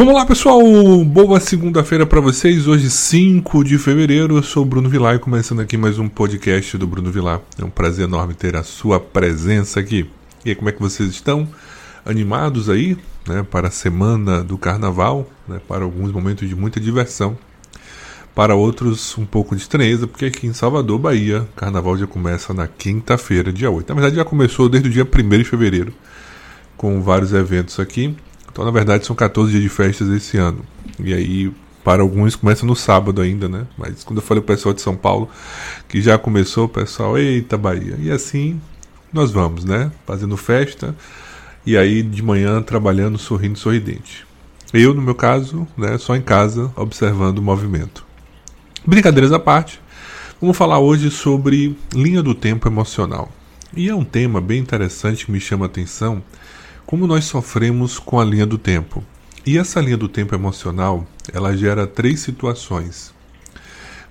Vamos 0.00 0.14
lá, 0.14 0.24
pessoal. 0.24 0.62
Boa 1.04 1.38
segunda-feira 1.38 2.06
para 2.06 2.22
vocês. 2.22 2.66
Hoje, 2.66 2.88
5 2.88 3.62
de 3.62 3.76
fevereiro. 3.76 4.38
Eu 4.38 4.42
sou 4.42 4.62
o 4.62 4.66
Bruno 4.66 4.88
Vilar 4.88 5.16
e 5.16 5.18
começando 5.18 5.60
aqui 5.60 5.76
mais 5.76 5.98
um 5.98 6.08
podcast 6.08 6.78
do 6.78 6.86
Bruno 6.86 7.12
Vilar. 7.12 7.42
É 7.60 7.64
um 7.66 7.68
prazer 7.68 8.06
enorme 8.06 8.32
ter 8.32 8.56
a 8.56 8.62
sua 8.62 8.98
presença 8.98 9.78
aqui. 9.78 10.08
E 10.42 10.48
aí, 10.48 10.54
como 10.54 10.70
é 10.70 10.72
que 10.72 10.80
vocês 10.80 11.10
estão? 11.10 11.46
Animados 12.02 12.70
aí, 12.70 12.96
né, 13.28 13.42
para 13.42 13.68
a 13.68 13.70
semana 13.70 14.42
do 14.42 14.56
carnaval, 14.56 15.28
né, 15.46 15.60
para 15.68 15.84
alguns 15.84 16.10
momentos 16.10 16.48
de 16.48 16.56
muita 16.56 16.80
diversão. 16.80 17.36
Para 18.34 18.54
outros, 18.54 19.18
um 19.18 19.26
pouco 19.26 19.54
de 19.54 19.60
estranheza, 19.60 20.06
porque 20.06 20.24
aqui 20.24 20.46
em 20.46 20.54
Salvador, 20.54 20.98
Bahia, 20.98 21.46
carnaval 21.54 21.98
já 21.98 22.06
começa 22.06 22.54
na 22.54 22.66
quinta-feira, 22.66 23.52
dia 23.52 23.70
8. 23.70 23.90
Na 23.90 23.94
verdade, 23.96 24.16
já 24.16 24.24
começou 24.24 24.66
desde 24.66 24.88
o 24.88 24.92
dia 24.92 25.04
1 25.04 25.28
de 25.36 25.44
fevereiro, 25.44 25.92
com 26.74 27.02
vários 27.02 27.34
eventos 27.34 27.78
aqui. 27.78 28.16
Então, 28.52 28.64
na 28.64 28.70
verdade, 28.70 29.06
são 29.06 29.14
14 29.14 29.50
dias 29.50 29.62
de 29.62 29.68
festas 29.68 30.08
esse 30.08 30.36
ano. 30.36 30.64
E 30.98 31.14
aí, 31.14 31.52
para 31.84 32.02
alguns, 32.02 32.36
começa 32.36 32.66
no 32.66 32.76
sábado 32.76 33.20
ainda, 33.20 33.48
né? 33.48 33.66
Mas 33.78 34.04
quando 34.04 34.18
eu 34.18 34.22
falei 34.22 34.42
o 34.42 34.46
pessoal 34.46 34.74
de 34.74 34.80
São 34.80 34.96
Paulo, 34.96 35.28
que 35.88 36.00
já 36.00 36.18
começou, 36.18 36.66
o 36.66 36.68
pessoal, 36.68 37.16
eita 37.16 37.56
Bahia. 37.56 37.96
E 37.98 38.10
assim, 38.10 38.60
nós 39.12 39.30
vamos, 39.30 39.64
né? 39.64 39.90
Fazendo 40.06 40.36
festa. 40.36 40.94
E 41.64 41.76
aí, 41.76 42.02
de 42.02 42.22
manhã, 42.22 42.62
trabalhando, 42.62 43.18
sorrindo, 43.18 43.58
sorridente. 43.58 44.26
Eu, 44.72 44.94
no 44.94 45.02
meu 45.02 45.16
caso, 45.16 45.66
né, 45.76 45.98
só 45.98 46.14
em 46.14 46.22
casa, 46.22 46.72
observando 46.76 47.38
o 47.38 47.42
movimento. 47.42 48.06
Brincadeiras 48.86 49.32
à 49.32 49.38
parte, 49.38 49.80
vamos 50.40 50.56
falar 50.56 50.78
hoje 50.78 51.10
sobre 51.10 51.76
linha 51.92 52.22
do 52.22 52.34
tempo 52.34 52.68
emocional. 52.68 53.30
E 53.76 53.88
é 53.88 53.94
um 53.94 54.04
tema 54.04 54.40
bem 54.40 54.60
interessante 54.60 55.26
que 55.26 55.32
me 55.32 55.40
chama 55.40 55.64
a 55.64 55.68
atenção, 55.68 56.22
como 56.90 57.06
nós 57.06 57.26
sofremos 57.26 58.00
com 58.00 58.18
a 58.18 58.24
linha 58.24 58.44
do 58.44 58.58
tempo. 58.58 59.04
E 59.46 59.56
essa 59.56 59.80
linha 59.80 59.96
do 59.96 60.08
tempo 60.08 60.34
emocional, 60.34 61.06
ela 61.32 61.56
gera 61.56 61.86
três 61.86 62.18
situações. 62.18 63.14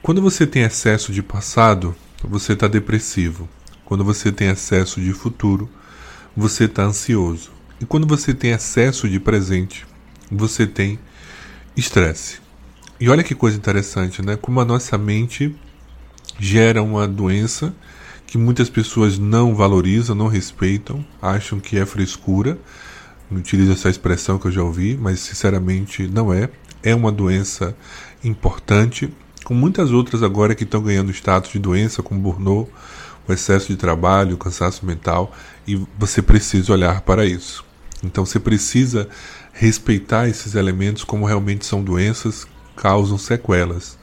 Quando 0.01 0.21
você 0.21 0.47
tem 0.47 0.61
excesso 0.63 1.11
de 1.11 1.21
passado, 1.21 1.93
você 2.23 2.53
está 2.53 2.69
depressivo. 2.69 3.49
Quando 3.83 4.05
você 4.05 4.31
tem 4.31 4.47
excesso 4.47 5.01
de 5.01 5.11
futuro, 5.11 5.69
você 6.33 6.63
está 6.63 6.83
ansioso. 6.83 7.51
E 7.81 7.85
quando 7.85 8.07
você 8.07 8.33
tem 8.33 8.51
excesso 8.51 9.09
de 9.09 9.19
presente, 9.19 9.85
você 10.31 10.65
tem 10.65 10.97
estresse. 11.75 12.39
E 12.97 13.09
olha 13.09 13.25
que 13.25 13.35
coisa 13.35 13.57
interessante, 13.57 14.21
né? 14.21 14.37
Como 14.37 14.57
a 14.61 14.63
nossa 14.63 14.97
mente 14.97 15.53
gera 16.39 16.81
uma 16.81 17.05
doença 17.05 17.75
que 18.29 18.37
muitas 18.37 18.69
pessoas 18.69 19.17
não 19.17 19.55
valorizam, 19.55 20.15
não 20.15 20.27
respeitam, 20.27 21.03
acham 21.19 21.59
que 21.59 21.79
é 21.79 21.85
frescura. 21.85 22.59
Utilizo 23.31 23.71
essa 23.71 23.89
expressão 23.89 24.37
que 24.37 24.45
eu 24.45 24.51
já 24.51 24.61
ouvi, 24.61 24.95
mas 24.95 25.19
sinceramente 25.19 26.07
não 26.07 26.31
é. 26.31 26.47
É 26.83 26.93
uma 26.93 27.11
doença 27.11 27.75
importante, 28.23 29.11
com 29.43 29.55
muitas 29.55 29.91
outras 29.91 30.21
agora 30.21 30.53
que 30.53 30.63
estão 30.63 30.79
ganhando 30.79 31.11
status 31.11 31.51
de 31.51 31.57
doença, 31.57 32.03
como 32.03 32.21
burnout, 32.21 32.71
o 33.27 33.33
excesso 33.33 33.69
de 33.69 33.75
trabalho, 33.75 34.35
o 34.35 34.37
cansaço 34.37 34.85
mental, 34.85 35.33
e 35.67 35.81
você 35.97 36.21
precisa 36.21 36.71
olhar 36.71 37.01
para 37.01 37.25
isso. 37.25 37.65
Então 38.03 38.27
você 38.27 38.39
precisa 38.39 39.09
respeitar 39.53 40.29
esses 40.29 40.53
elementos 40.53 41.03
como 41.03 41.25
realmente 41.25 41.65
são 41.65 41.83
doenças, 41.83 42.45
causam 42.75 43.17
sequelas. 43.17 43.97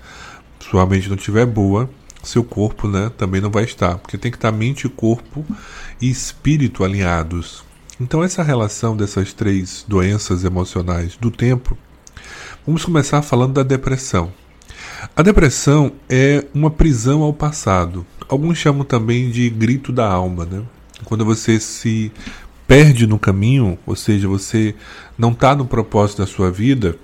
Se 0.58 0.68
sua 0.70 0.84
mente 0.84 1.08
não 1.08 1.16
estiver 1.16 1.46
boa, 1.46 1.88
seu 2.26 2.44
corpo 2.44 2.88
né, 2.88 3.10
também 3.16 3.40
não 3.40 3.50
vai 3.50 3.64
estar, 3.64 3.98
porque 3.98 4.18
tem 4.18 4.30
que 4.30 4.36
estar 4.36 4.52
mente, 4.52 4.88
corpo 4.88 5.44
e 6.00 6.10
espírito 6.10 6.84
alinhados. 6.84 7.64
Então, 8.00 8.22
essa 8.22 8.42
relação 8.42 8.96
dessas 8.96 9.32
três 9.32 9.84
doenças 9.88 10.44
emocionais 10.44 11.16
do 11.16 11.30
tempo, 11.30 11.76
vamos 12.66 12.84
começar 12.84 13.22
falando 13.22 13.54
da 13.54 13.62
depressão. 13.62 14.32
A 15.14 15.22
depressão 15.22 15.92
é 16.08 16.44
uma 16.52 16.70
prisão 16.70 17.22
ao 17.22 17.32
passado. 17.32 18.06
Alguns 18.28 18.58
chamam 18.58 18.84
também 18.84 19.30
de 19.30 19.48
grito 19.48 19.92
da 19.92 20.06
alma, 20.06 20.44
né? 20.44 20.62
Quando 21.04 21.24
você 21.24 21.60
se 21.60 22.12
perde 22.66 23.06
no 23.06 23.18
caminho, 23.18 23.78
ou 23.86 23.94
seja, 23.94 24.26
você 24.26 24.74
não 25.16 25.30
está 25.32 25.54
no 25.54 25.64
propósito 25.64 26.18
da 26.18 26.26
sua 26.26 26.50
vida, 26.50 26.96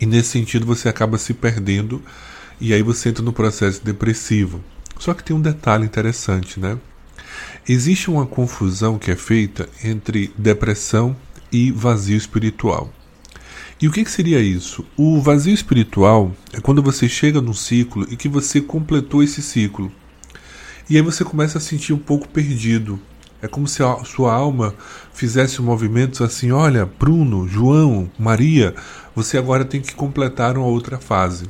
e 0.00 0.06
nesse 0.06 0.30
sentido 0.30 0.66
você 0.66 0.88
acaba 0.88 1.16
se 1.16 1.32
perdendo 1.32 2.02
e 2.60 2.72
aí 2.72 2.82
você 2.82 3.08
entra 3.08 3.22
no 3.22 3.32
processo 3.32 3.84
depressivo. 3.84 4.62
Só 4.98 5.12
que 5.12 5.22
tem 5.22 5.36
um 5.36 5.40
detalhe 5.40 5.84
interessante, 5.84 6.58
né? 6.58 6.78
Existe 7.68 8.10
uma 8.10 8.26
confusão 8.26 8.98
que 8.98 9.10
é 9.10 9.16
feita 9.16 9.68
entre 9.84 10.32
depressão 10.38 11.16
e 11.52 11.70
vazio 11.70 12.16
espiritual. 12.16 12.92
E 13.80 13.86
o 13.86 13.92
que, 13.92 14.04
que, 14.04 14.10
seria 14.10 14.40
isso? 14.40 14.86
O 14.96 15.20
vazio 15.20 15.52
espiritual 15.52 16.34
é 16.52 16.60
quando 16.60 16.82
você 16.82 17.08
chega 17.08 17.42
num 17.42 17.52
ciclo 17.52 18.06
e 18.10 18.16
que 18.16 18.28
você 18.28 18.60
completou 18.60 19.22
esse 19.22 19.42
ciclo. 19.42 19.92
E 20.88 20.96
aí 20.96 21.02
você 21.02 21.24
começa 21.24 21.58
a 21.58 21.60
sentir 21.60 21.92
um 21.92 21.98
pouco 21.98 22.26
perdido. 22.26 22.98
É 23.42 23.46
como 23.46 23.68
se 23.68 23.82
a 23.82 24.02
sua 24.04 24.32
alma 24.32 24.74
fizesse 25.12 25.60
movimentos 25.60 26.22
assim: 26.22 26.52
olha, 26.52 26.86
Bruno, 26.86 27.46
João, 27.46 28.10
Maria, 28.18 28.74
você 29.14 29.36
agora 29.36 29.64
tem 29.64 29.82
que 29.82 29.94
completar 29.94 30.56
uma 30.56 30.66
outra 30.66 30.98
fase. 30.98 31.44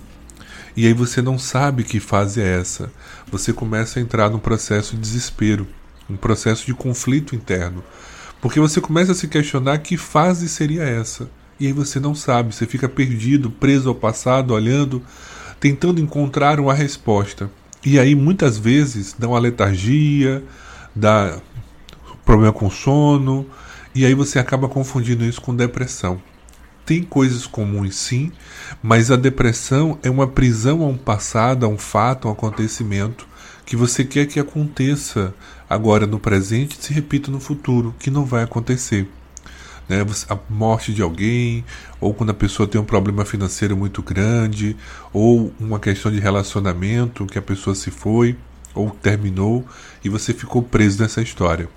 E 0.76 0.86
aí 0.86 0.92
você 0.92 1.22
não 1.22 1.38
sabe 1.38 1.82
que 1.82 1.98
fase 1.98 2.42
é 2.42 2.60
essa. 2.60 2.92
Você 3.32 3.50
começa 3.50 3.98
a 3.98 4.02
entrar 4.02 4.28
num 4.28 4.38
processo 4.38 4.94
de 4.94 5.00
desespero, 5.00 5.66
um 6.08 6.16
processo 6.16 6.66
de 6.66 6.74
conflito 6.74 7.34
interno. 7.34 7.82
Porque 8.42 8.60
você 8.60 8.78
começa 8.78 9.12
a 9.12 9.14
se 9.14 9.26
questionar 9.26 9.78
que 9.78 9.96
fase 9.96 10.48
seria 10.48 10.82
essa. 10.82 11.30
E 11.58 11.66
aí 11.66 11.72
você 11.72 11.98
não 11.98 12.14
sabe, 12.14 12.54
você 12.54 12.66
fica 12.66 12.86
perdido, 12.86 13.50
preso 13.50 13.88
ao 13.88 13.94
passado, 13.94 14.52
olhando, 14.52 15.02
tentando 15.58 15.98
encontrar 15.98 16.60
uma 16.60 16.74
resposta. 16.74 17.50
E 17.82 17.98
aí 17.98 18.14
muitas 18.14 18.58
vezes 18.58 19.16
dá 19.18 19.26
uma 19.28 19.38
letargia, 19.38 20.44
dá 20.94 21.40
problema 22.22 22.52
com 22.52 22.68
sono, 22.68 23.46
e 23.94 24.04
aí 24.04 24.12
você 24.12 24.38
acaba 24.38 24.68
confundindo 24.68 25.24
isso 25.24 25.40
com 25.40 25.56
depressão 25.56 26.20
tem 26.86 27.02
coisas 27.02 27.46
comuns 27.46 27.96
sim, 27.96 28.30
mas 28.80 29.10
a 29.10 29.16
depressão 29.16 29.98
é 30.04 30.08
uma 30.08 30.28
prisão 30.28 30.82
a 30.82 30.86
um 30.86 30.96
passado, 30.96 31.66
a 31.66 31.68
um 31.68 31.76
fato, 31.76 32.28
a 32.28 32.30
um 32.30 32.34
acontecimento 32.34 33.26
que 33.66 33.74
você 33.74 34.04
quer 34.04 34.26
que 34.26 34.38
aconteça 34.38 35.34
agora 35.68 36.06
no 36.06 36.20
presente 36.20 36.78
e 36.78 36.82
se 36.82 36.92
repita 36.92 37.30
no 37.30 37.40
futuro, 37.40 37.92
que 37.98 38.08
não 38.08 38.24
vai 38.24 38.44
acontecer. 38.44 39.08
Né? 39.88 40.06
A 40.28 40.38
morte 40.48 40.94
de 40.94 41.02
alguém, 41.02 41.64
ou 42.00 42.14
quando 42.14 42.30
a 42.30 42.34
pessoa 42.34 42.68
tem 42.68 42.80
um 42.80 42.84
problema 42.84 43.24
financeiro 43.24 43.76
muito 43.76 44.02
grande, 44.02 44.76
ou 45.12 45.52
uma 45.58 45.80
questão 45.80 46.12
de 46.12 46.20
relacionamento 46.20 47.26
que 47.26 47.38
a 47.38 47.42
pessoa 47.42 47.74
se 47.74 47.90
foi 47.90 48.36
ou 48.72 48.90
terminou 48.90 49.64
e 50.04 50.08
você 50.08 50.32
ficou 50.32 50.62
preso 50.62 51.02
nessa 51.02 51.20
história. 51.20 51.68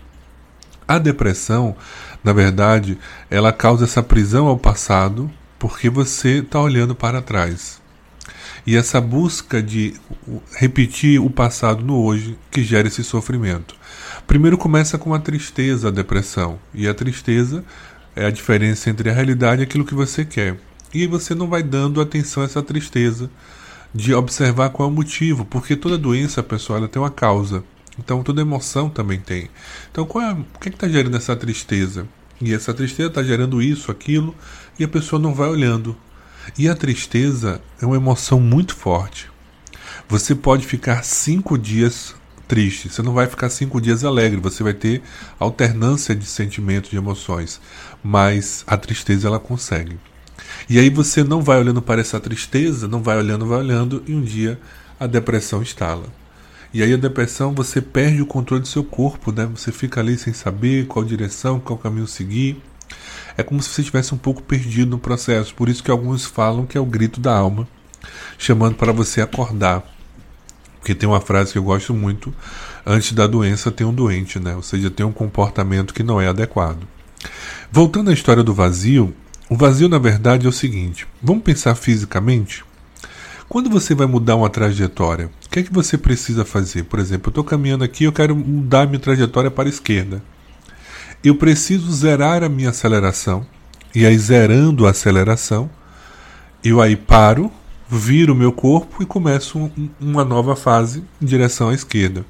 A 0.90 0.98
depressão, 0.98 1.76
na 2.24 2.34
verdade, 2.34 2.98
ela 3.30 3.54
causa 3.54 3.86
essa 3.86 4.02
prisão 4.02 4.48
ao 4.48 4.58
passado 4.58 5.30
porque 5.60 5.88
você 5.88 6.40
está 6.40 6.60
olhando 6.60 6.96
para 6.96 7.22
trás. 7.22 7.80
E 8.66 8.76
essa 8.76 9.00
busca 9.00 9.62
de 9.62 9.94
repetir 10.58 11.22
o 11.22 11.30
passado 11.30 11.86
no 11.86 12.04
hoje 12.04 12.36
que 12.50 12.64
gera 12.64 12.88
esse 12.88 13.04
sofrimento. 13.04 13.76
Primeiro 14.26 14.58
começa 14.58 14.98
com 14.98 15.14
a 15.14 15.20
tristeza, 15.20 15.90
a 15.90 15.92
depressão. 15.92 16.58
E 16.74 16.88
a 16.88 16.94
tristeza 16.96 17.64
é 18.16 18.26
a 18.26 18.32
diferença 18.32 18.90
entre 18.90 19.12
a 19.12 19.14
realidade 19.14 19.62
e 19.62 19.66
aquilo 19.66 19.86
que 19.86 19.94
você 19.94 20.26
quer. 20.26 20.58
E 20.92 21.06
você 21.06 21.36
não 21.36 21.48
vai 21.48 21.62
dando 21.62 22.02
atenção 22.02 22.42
a 22.42 22.48
essa 22.48 22.64
tristeza 22.64 23.30
de 23.94 24.12
observar 24.16 24.72
qual 24.72 24.90
é 24.90 24.92
o 24.92 24.96
motivo, 24.96 25.46
porque 25.46 25.76
toda 25.76 26.00
doença, 26.00 26.42
pessoal, 26.42 26.80
ela 26.80 26.88
tem 26.88 27.00
uma 27.00 27.12
causa. 27.12 27.64
Então 28.00 28.24
toda 28.24 28.42
emoção 28.42 28.90
também 28.90 29.20
tem. 29.20 29.50
Então 29.92 30.06
qual 30.06 30.24
é, 30.24 30.32
o 30.34 30.60
que 30.60 30.70
é 30.70 30.72
está 30.72 30.88
gerando 30.88 31.18
essa 31.18 31.36
tristeza? 31.36 32.08
E 32.42 32.54
essa 32.54 32.74
tristeza 32.74 33.10
está 33.10 33.22
gerando 33.22 33.62
isso, 33.62 33.92
aquilo, 33.92 34.34
e 34.80 34.84
a 34.84 34.88
pessoa 34.88 35.22
não 35.22 35.34
vai 35.34 35.50
olhando. 35.50 35.96
E 36.58 36.68
a 36.70 36.76
tristeza 36.76 37.62
é 37.82 37.86
uma 37.86 37.98
emoção 37.98 38.40
muito 38.40 38.76
forte. 38.76 39.30
Você 40.08 40.34
pode 40.34 40.66
ficar 40.66 41.04
cinco 41.04 41.58
dias 41.58 42.16
triste, 42.48 42.90
você 42.90 43.04
não 43.04 43.14
vai 43.14 43.28
ficar 43.28 43.50
cinco 43.50 43.80
dias 43.80 44.04
alegre, 44.04 44.40
você 44.40 44.64
vai 44.64 44.74
ter 44.74 45.04
alternância 45.38 46.16
de 46.16 46.26
sentimentos, 46.26 46.90
de 46.90 46.98
emoções. 46.98 47.62
Mas 48.04 48.64
a 48.66 48.76
tristeza 48.76 49.28
ela 49.28 49.40
consegue. 49.40 50.00
E 50.68 50.80
aí 50.80 50.90
você 50.90 51.24
não 51.24 51.42
vai 51.42 51.60
olhando 51.60 51.82
para 51.82 52.02
essa 52.02 52.20
tristeza, 52.20 52.88
não 52.88 53.04
vai 53.04 53.18
olhando, 53.18 53.46
vai 53.46 53.60
olhando, 53.60 54.02
e 54.08 54.14
um 54.14 54.22
dia 54.22 54.60
a 55.00 55.06
depressão 55.06 55.62
instala. 55.62 56.06
E 56.74 56.84
aí 56.84 56.94
a 56.94 56.98
depressão 56.98 57.54
você 57.54 57.82
perde 57.82 58.22
o 58.22 58.26
controle 58.26 58.62
do 58.62 58.68
seu 58.68 58.84
corpo, 58.84 59.32
né? 59.32 59.50
Você 59.56 59.72
fica 59.72 60.00
ali 60.00 60.18
sem 60.18 60.34
saber 60.34 60.86
qual 60.86 61.04
direção, 61.04 61.60
qual 61.60 61.80
caminho 61.80 62.08
seguir. 62.08 62.62
É 63.36 63.44
como 63.44 63.62
se 63.62 63.70
você 63.70 63.82
estivesse 63.82 64.14
um 64.14 64.18
pouco 64.18 64.44
perdido 64.44 64.92
no 64.92 65.00
processo. 65.00 65.54
Por 65.56 65.70
isso 65.70 65.84
que 65.84 65.90
alguns 65.90 66.26
falam 66.26 66.66
que 66.66 66.78
é 66.78 66.82
o 66.82 66.86
grito 66.86 67.20
da 67.20 67.36
alma, 67.36 67.68
chamando 68.38 68.76
para 68.76 68.92
você 68.92 69.22
acordar. 69.22 69.84
Porque 70.80 70.94
tem 70.94 71.10
uma 71.10 71.22
frase 71.22 71.52
que 71.52 71.58
eu 71.58 71.64
gosto 71.64 71.94
muito: 71.94 72.34
antes 72.86 73.14
da 73.14 73.26
doença 73.28 73.72
tem 73.72 73.86
um 73.86 73.94
doente, 73.94 74.40
né? 74.40 74.56
Ou 74.56 74.62
seja, 74.62 74.90
tem 74.90 75.06
um 75.06 75.12
comportamento 75.12 75.94
que 75.94 76.04
não 76.04 76.22
é 76.22 76.28
adequado. 76.28 76.88
Voltando 77.72 78.10
à 78.10 78.14
história 78.14 78.44
do 78.44 78.54
vazio, 78.54 79.14
O 79.50 79.56
vazio, 79.56 79.90
na 79.90 79.98
verdade, 79.98 80.46
é 80.46 80.50
o 80.50 80.54
seguinte: 80.54 81.08
vamos 81.22 81.44
pensar 81.44 81.74
fisicamente? 81.74 82.64
Quando 83.50 83.68
você 83.68 83.96
vai 83.96 84.06
mudar 84.06 84.36
uma 84.36 84.48
trajetória, 84.48 85.32
o 85.44 85.50
que 85.50 85.62
é 85.62 85.64
que 85.64 85.74
você 85.74 85.98
precisa 85.98 86.46
fazer? 86.46 86.84
Por 86.84 87.00
exemplo, 87.00 87.30
eu 87.30 87.32
estou 87.32 87.44
caminhando 87.44 87.84
aqui, 87.84 88.04
eu 88.04 88.14
quero 88.14 88.36
mudar 88.36 88.86
minha 88.86 89.00
trajetória 89.00 89.50
para 89.50 89.68
a 89.68 89.70
esquerda. 89.72 90.22
Eu 91.24 91.34
preciso 91.34 91.92
zerar 91.92 92.44
a 92.44 92.48
minha 92.48 92.70
aceleração, 92.70 93.44
e 93.96 94.06
aí 94.06 94.16
zerando 94.20 94.86
a 94.86 94.92
aceleração, 94.92 95.68
eu 96.64 96.80
aí 96.80 96.96
paro, 96.96 97.52
viro 97.90 98.34
o 98.34 98.36
meu 98.36 98.52
corpo 98.52 99.02
e 99.02 99.06
começo 99.08 99.58
um, 99.58 99.90
uma 100.00 100.24
nova 100.24 100.56
fase 100.56 101.04
em 101.20 101.26
direção 101.26 101.70
à 101.70 101.74
esquerda. 101.74 102.24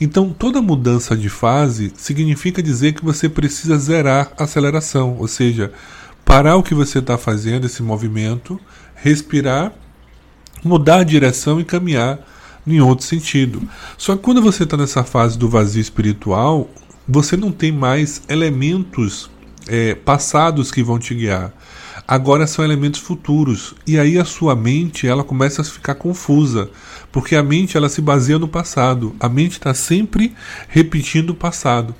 Então, 0.00 0.30
toda 0.30 0.62
mudança 0.62 1.16
de 1.16 1.28
fase 1.28 1.92
significa 1.96 2.62
dizer 2.62 2.92
que 2.92 3.04
você 3.04 3.28
precisa 3.28 3.76
zerar 3.76 4.30
a 4.38 4.44
aceleração, 4.44 5.16
ou 5.18 5.26
seja, 5.26 5.72
parar 6.24 6.54
o 6.54 6.62
que 6.62 6.72
você 6.72 7.00
está 7.00 7.18
fazendo, 7.18 7.66
esse 7.66 7.82
movimento, 7.82 8.60
respirar 8.94 9.72
mudar 10.66 10.98
a 10.98 11.04
direção 11.04 11.60
e 11.60 11.64
caminhar 11.64 12.18
em 12.66 12.80
outro 12.80 13.06
sentido. 13.06 13.62
Só 13.96 14.16
que 14.16 14.22
quando 14.22 14.42
você 14.42 14.64
está 14.64 14.76
nessa 14.76 15.04
fase 15.04 15.38
do 15.38 15.48
vazio 15.48 15.80
espiritual, 15.80 16.68
você 17.08 17.36
não 17.36 17.52
tem 17.52 17.70
mais 17.70 18.22
elementos 18.28 19.30
é, 19.68 19.94
passados 19.94 20.70
que 20.70 20.82
vão 20.82 20.98
te 20.98 21.14
guiar. 21.14 21.52
Agora 22.06 22.46
são 22.46 22.64
elementos 22.64 23.00
futuros. 23.00 23.74
E 23.86 23.98
aí 23.98 24.18
a 24.18 24.24
sua 24.24 24.54
mente 24.54 25.06
ela 25.06 25.24
começa 25.24 25.62
a 25.62 25.64
ficar 25.64 25.94
confusa. 25.94 26.70
Porque 27.10 27.34
a 27.34 27.42
mente 27.42 27.76
ela 27.76 27.88
se 27.88 28.00
baseia 28.00 28.38
no 28.38 28.46
passado. 28.48 29.14
A 29.18 29.28
mente 29.28 29.52
está 29.52 29.74
sempre 29.74 30.34
repetindo 30.68 31.30
o 31.30 31.34
passado. 31.34 31.94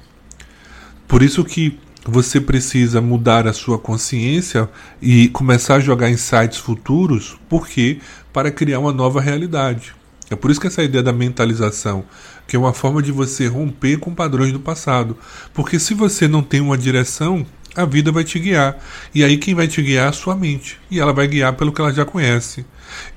Por 1.08 1.22
isso 1.22 1.44
que 1.44 1.78
você 2.08 2.40
precisa 2.40 3.00
mudar 3.00 3.48
a 3.48 3.52
sua 3.52 3.78
consciência 3.78 4.68
e 5.02 5.28
começar 5.28 5.76
a 5.76 5.80
jogar 5.80 6.08
insights 6.08 6.58
futuros, 6.58 7.36
porque 7.48 7.98
para 8.36 8.50
criar 8.50 8.80
uma 8.80 8.92
nova 8.92 9.18
realidade. 9.18 9.94
É 10.30 10.36
por 10.36 10.50
isso 10.50 10.60
que 10.60 10.66
essa 10.66 10.82
ideia 10.82 11.02
da 11.02 11.10
mentalização, 11.10 12.04
que 12.46 12.54
é 12.54 12.58
uma 12.58 12.74
forma 12.74 13.02
de 13.02 13.10
você 13.10 13.46
romper 13.46 13.96
com 13.96 14.14
padrões 14.14 14.52
do 14.52 14.60
passado, 14.60 15.16
porque 15.54 15.78
se 15.78 15.94
você 15.94 16.28
não 16.28 16.42
tem 16.42 16.60
uma 16.60 16.76
direção, 16.76 17.46
a 17.74 17.86
vida 17.86 18.12
vai 18.12 18.24
te 18.24 18.38
guiar. 18.38 18.76
E 19.14 19.24
aí 19.24 19.38
quem 19.38 19.54
vai 19.54 19.66
te 19.66 19.80
guiar 19.80 20.04
é 20.04 20.08
a 20.10 20.12
sua 20.12 20.36
mente, 20.36 20.78
e 20.90 21.00
ela 21.00 21.14
vai 21.14 21.26
guiar 21.26 21.54
pelo 21.54 21.72
que 21.72 21.80
ela 21.80 21.94
já 21.94 22.04
conhece. 22.04 22.66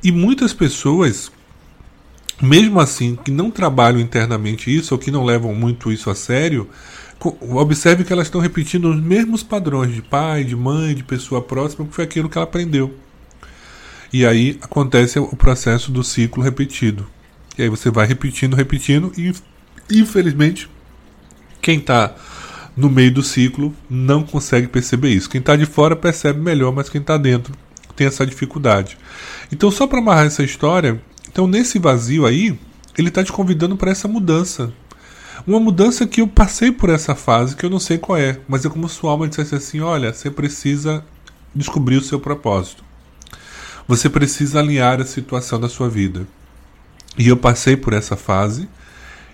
E 0.01 0.10
muitas 0.10 0.54
pessoas 0.54 1.30
mesmo 2.42 2.80
assim, 2.80 3.18
que 3.18 3.30
não 3.30 3.51
trabalham 3.51 4.00
internamente 4.00 4.74
isso, 4.74 4.95
ou 4.95 4.98
que 4.98 5.12
não 5.12 5.25
levam 5.25 5.54
muito 5.54 5.92
isso 5.92 6.10
a 6.10 6.16
sério, 6.16 6.69
observe 7.42 8.06
que 8.06 8.13
elas 8.13 8.27
estão 8.27 8.39
repetindo 8.39 8.89
os 8.89 9.01
mesmos 9.01 9.44
padrões 9.44 9.94
de 9.94 10.01
pai, 10.01 10.45
de 10.45 10.56
mãe, 10.56 10.95
de 10.95 11.04
pessoa 11.04 11.42
próxima, 11.42 11.86
que 11.86 11.94
foi 11.94 12.06
aquilo 12.06 12.30
que 12.30 12.38
ela 12.38 12.45
aprendeu. 12.45 12.95
E 14.11 14.25
aí 14.25 14.57
acontece 14.61 15.19
o 15.19 15.35
processo 15.35 15.91
do 15.91 16.03
ciclo 16.03 16.44
repetido. 16.44 17.07
E 17.57 17.63
aí 17.63 17.69
você 17.69 17.91
vai 17.91 18.07
repetindo, 18.07 18.56
repetindo, 18.56 19.11
e 19.17 19.33
infelizmente, 19.91 20.69
quem 21.61 21.77
está 21.79 22.15
no 22.75 22.89
meio 22.89 23.13
do 23.13 23.21
ciclo 23.21 23.73
não 23.89 24.23
consegue 24.23 24.67
perceber 24.67 25.09
isso. 25.09 25.29
Quem 25.29 25.39
está 25.39 25.56
de 25.56 25.65
fora 25.65 25.95
percebe 25.95 26.39
melhor, 26.39 26.73
mas 26.73 26.89
quem 26.89 27.01
está 27.01 27.17
dentro 27.17 27.53
tem 27.95 28.07
essa 28.07 28.25
dificuldade. 28.25 28.97
Então, 29.51 29.69
só 29.69 29.85
para 29.85 30.00
amarrar 30.00 30.25
essa 30.25 30.41
história, 30.41 31.01
então 31.29 31.45
nesse 31.45 31.77
vazio 31.77 32.25
aí, 32.25 32.57
ele 32.97 33.09
está 33.09 33.23
te 33.23 33.31
convidando 33.31 33.75
para 33.75 33.91
essa 33.91 34.07
mudança. 34.07 34.71
Uma 35.45 35.59
mudança 35.59 36.07
que 36.07 36.21
eu 36.21 36.27
passei 36.27 36.71
por 36.71 36.89
essa 36.89 37.15
fase 37.15 37.56
que 37.56 37.65
eu 37.65 37.69
não 37.69 37.79
sei 37.79 37.97
qual 37.97 38.17
é, 38.17 38.39
mas 38.47 38.65
é 38.65 38.69
como 38.69 38.88
sua 38.89 39.11
alma 39.11 39.27
dissesse 39.27 39.56
assim: 39.56 39.79
olha, 39.79 40.13
você 40.13 40.29
precisa 40.31 41.03
descobrir 41.53 41.97
o 41.97 42.03
seu 42.03 42.19
propósito. 42.19 42.83
Você 43.89 44.07
precisa 44.07 44.59
alinhar 44.59 45.01
a 45.01 45.03
situação 45.03 45.59
da 45.59 45.68
sua 45.68 45.89
vida. 45.89 46.27
E 47.18 47.27
eu 47.27 47.36
passei 47.36 47.75
por 47.75 47.91
essa 47.91 48.15
fase 48.15 48.69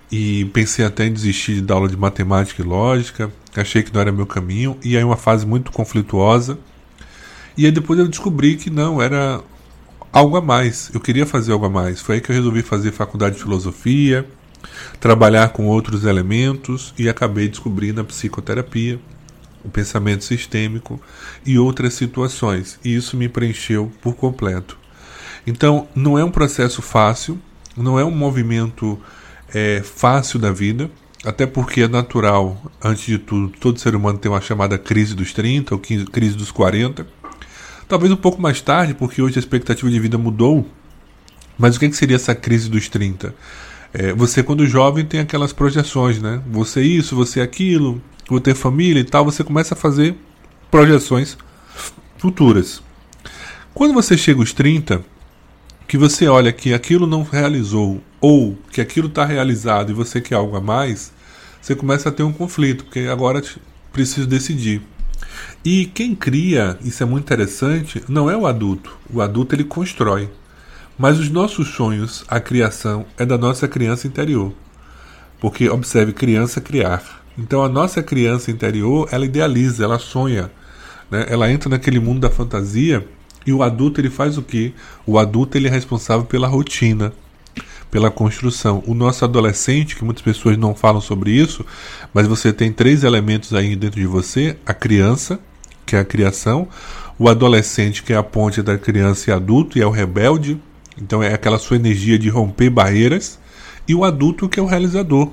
e 0.10 0.46
pensei 0.46 0.86
até 0.86 1.06
em 1.06 1.12
desistir 1.12 1.56
de 1.56 1.62
dar 1.62 1.76
aula 1.76 1.90
de 1.90 1.98
matemática 1.98 2.62
e 2.62 2.66
lógica, 2.66 3.30
achei 3.54 3.84
que 3.84 3.94
não 3.94 4.00
era 4.00 4.14
meu 4.14 4.26
caminho, 4.26 4.78
e 4.82 4.96
aí 4.96 5.04
uma 5.04 5.18
fase 5.18 5.46
muito 5.46 5.74
conflituosa. 5.74 6.58
E 7.58 7.66
aí 7.66 7.72
depois 7.72 8.00
eu 8.00 8.08
descobri 8.08 8.56
que 8.56 8.70
não, 8.70 9.02
era 9.02 9.42
algo 10.10 10.38
a 10.38 10.42
mais. 10.42 10.90
Eu 10.94 11.02
queria 11.02 11.26
fazer 11.26 11.52
algo 11.52 11.66
a 11.66 11.70
mais. 11.70 12.00
Foi 12.00 12.16
aí 12.16 12.22
que 12.22 12.32
eu 12.32 12.36
resolvi 12.38 12.62
fazer 12.62 12.94
faculdade 12.94 13.36
de 13.36 13.42
filosofia, 13.42 14.26
trabalhar 15.02 15.50
com 15.50 15.68
outros 15.68 16.06
elementos 16.06 16.94
e 16.98 17.10
acabei 17.10 17.50
descobrindo 17.50 18.00
a 18.00 18.06
psicoterapia, 18.06 19.02
o 19.66 19.70
pensamento 19.70 20.24
sistêmico 20.24 21.02
e 21.46 21.58
outras 21.58 21.94
situações. 21.96 22.80
E 22.84 22.96
isso 22.96 23.18
me 23.18 23.28
preencheu 23.28 23.92
por 24.02 24.16
completo. 24.16 24.78
Então, 25.46 25.88
não 25.96 26.18
é 26.18 26.24
um 26.24 26.32
processo 26.32 26.82
fácil, 26.82 27.40
não 27.76 28.00
é 28.00 28.06
um 28.06 28.12
movimento 28.12 29.00
é, 29.54 29.82
fácil 29.84 30.40
da 30.40 30.52
vida, 30.52 30.90
até 31.24 31.46
porque 31.46 31.82
é 31.82 31.88
natural, 31.88 32.72
antes 32.84 33.06
de 33.06 33.18
tudo, 33.18 33.50
todo 33.60 33.80
ser 33.80 33.96
humano 33.96 34.18
tem 34.18 34.32
uma 34.32 34.42
chamada 34.42 34.78
crise 34.78 35.16
dos 35.16 35.34
30 35.34 35.74
ou 35.74 35.82
crise 35.82 36.36
dos 36.36 36.52
40. 36.52 37.08
Talvez 37.88 38.12
um 38.12 38.16
pouco 38.16 38.42
mais 38.42 38.62
tarde, 38.62 38.94
porque 38.94 39.22
hoje 39.22 39.38
a 39.38 39.40
expectativa 39.40 39.90
de 39.90 40.00
vida 40.00 40.18
mudou. 40.18 40.70
Mas 41.58 41.76
o 41.76 41.80
que, 41.80 41.92
seria 41.94 42.16
essa 42.16 42.36
crise 42.36 42.70
dos 42.70 42.90
30? 42.90 43.34
É, 43.98 44.12
você, 44.12 44.44
quando 44.44 44.68
jovem, 44.68 45.06
tem 45.06 45.22
aquelas 45.22 45.54
projeções, 45.54 46.22
né? 46.22 46.42
Você 46.52 46.82
isso, 46.82 47.16
você 47.16 47.40
aquilo, 47.40 48.02
vou 48.28 48.42
ter 48.42 48.54
família 48.54 49.00
e 49.00 49.06
tal. 49.06 49.24
Você 49.24 49.42
começa 49.42 49.74
a 49.74 49.78
fazer 49.78 50.16
projeções 50.70 51.38
futuras. 52.18 52.84
Quando 53.74 53.94
você 53.94 54.18
chega 54.18 54.42
aos 54.42 54.52
30, 54.52 55.02
que 55.88 55.98
você 55.98 56.28
olha 56.28 56.52
que 56.52 56.74
aquilo 56.74 57.08
não 57.08 57.24
realizou 57.24 58.02
ou 58.20 58.58
que 58.70 58.82
aquilo 58.82 59.08
está 59.08 59.24
realizado 59.24 59.92
e 59.92 59.94
você 59.94 60.20
quer 60.20 60.36
algo 60.36 60.58
a 60.58 60.62
mais, 60.62 61.14
você 61.62 61.74
começa 61.74 62.10
a 62.10 62.12
ter 62.12 62.24
um 62.24 62.34
conflito, 62.34 62.84
porque 62.84 63.08
agora 63.10 63.42
preciso 63.94 64.28
decidir. 64.28 64.82
E 65.64 65.86
quem 65.86 66.14
cria, 66.14 66.78
isso 66.84 67.02
é 67.02 67.06
muito 67.06 67.24
interessante, 67.24 68.04
não 68.10 68.30
é 68.30 68.36
o 68.36 68.46
adulto. 68.46 68.98
O 69.10 69.22
adulto 69.22 69.56
ele 69.56 69.64
constrói. 69.64 70.30
Mas 70.98 71.20
os 71.20 71.30
nossos 71.30 71.68
sonhos, 71.70 72.24
a 72.28 72.40
criação 72.40 73.06
é 73.18 73.26
da 73.26 73.38
nossa 73.38 73.68
criança 73.68 74.08
interior. 74.08 74.54
Porque 75.42 75.70
observe 75.70 76.14
criança 76.14 76.62
criar. 76.62 77.24
Então 77.38 77.64
a 77.64 77.70
nossa 77.70 78.02
criança 78.02 78.50
interior, 78.50 79.10
ela 79.12 79.26
idealiza, 79.26 79.84
ela 79.84 80.00
sonha, 80.00 80.50
né? 81.12 81.26
Ela 81.30 81.52
entra 81.52 81.70
naquele 81.70 82.00
mundo 82.00 82.22
da 82.22 82.30
fantasia 82.30 83.06
e 83.46 83.52
o 83.52 83.62
adulto 83.62 84.00
ele 84.00 84.10
faz 84.10 84.38
o 84.38 84.42
quê? 84.42 84.74
O 85.06 85.20
adulto 85.20 85.58
ele 85.58 85.68
é 85.68 85.72
responsável 85.72 86.26
pela 86.26 86.48
rotina, 86.48 87.14
pela 87.92 88.10
construção. 88.10 88.82
O 88.88 88.94
nosso 88.94 89.24
adolescente, 89.26 89.96
que 89.96 90.04
muitas 90.04 90.24
pessoas 90.24 90.58
não 90.58 90.74
falam 90.74 91.02
sobre 91.02 91.32
isso, 91.32 91.66
mas 92.14 92.26
você 92.26 92.54
tem 92.54 92.72
três 92.72 93.04
elementos 93.04 93.54
aí 93.54 93.76
dentro 93.76 94.00
de 94.00 94.08
você: 94.08 94.58
a 94.66 94.74
criança, 94.74 95.40
que 95.86 95.96
é 95.96 96.00
a 96.00 96.06
criação, 96.06 96.68
o 97.20 97.30
adolescente, 97.30 98.02
que 98.02 98.14
é 98.14 98.16
a 98.16 98.24
ponte 98.24 98.62
da 98.62 98.78
criança 98.78 99.30
e 99.30 99.34
adulto, 99.34 99.78
e 99.78 99.82
é 99.82 99.86
o 99.86 99.92
rebelde, 99.92 100.60
então 101.02 101.22
é 101.22 101.34
aquela 101.34 101.60
sua 101.60 101.78
energia 101.78 102.18
de 102.18 102.30
romper 102.30 102.70
barreiras, 102.70 103.40
e 103.88 103.94
o 103.94 104.04
adulto, 104.04 104.50
que 104.50 104.60
é 104.60 104.64
o 104.64 104.66
realizador, 104.66 105.32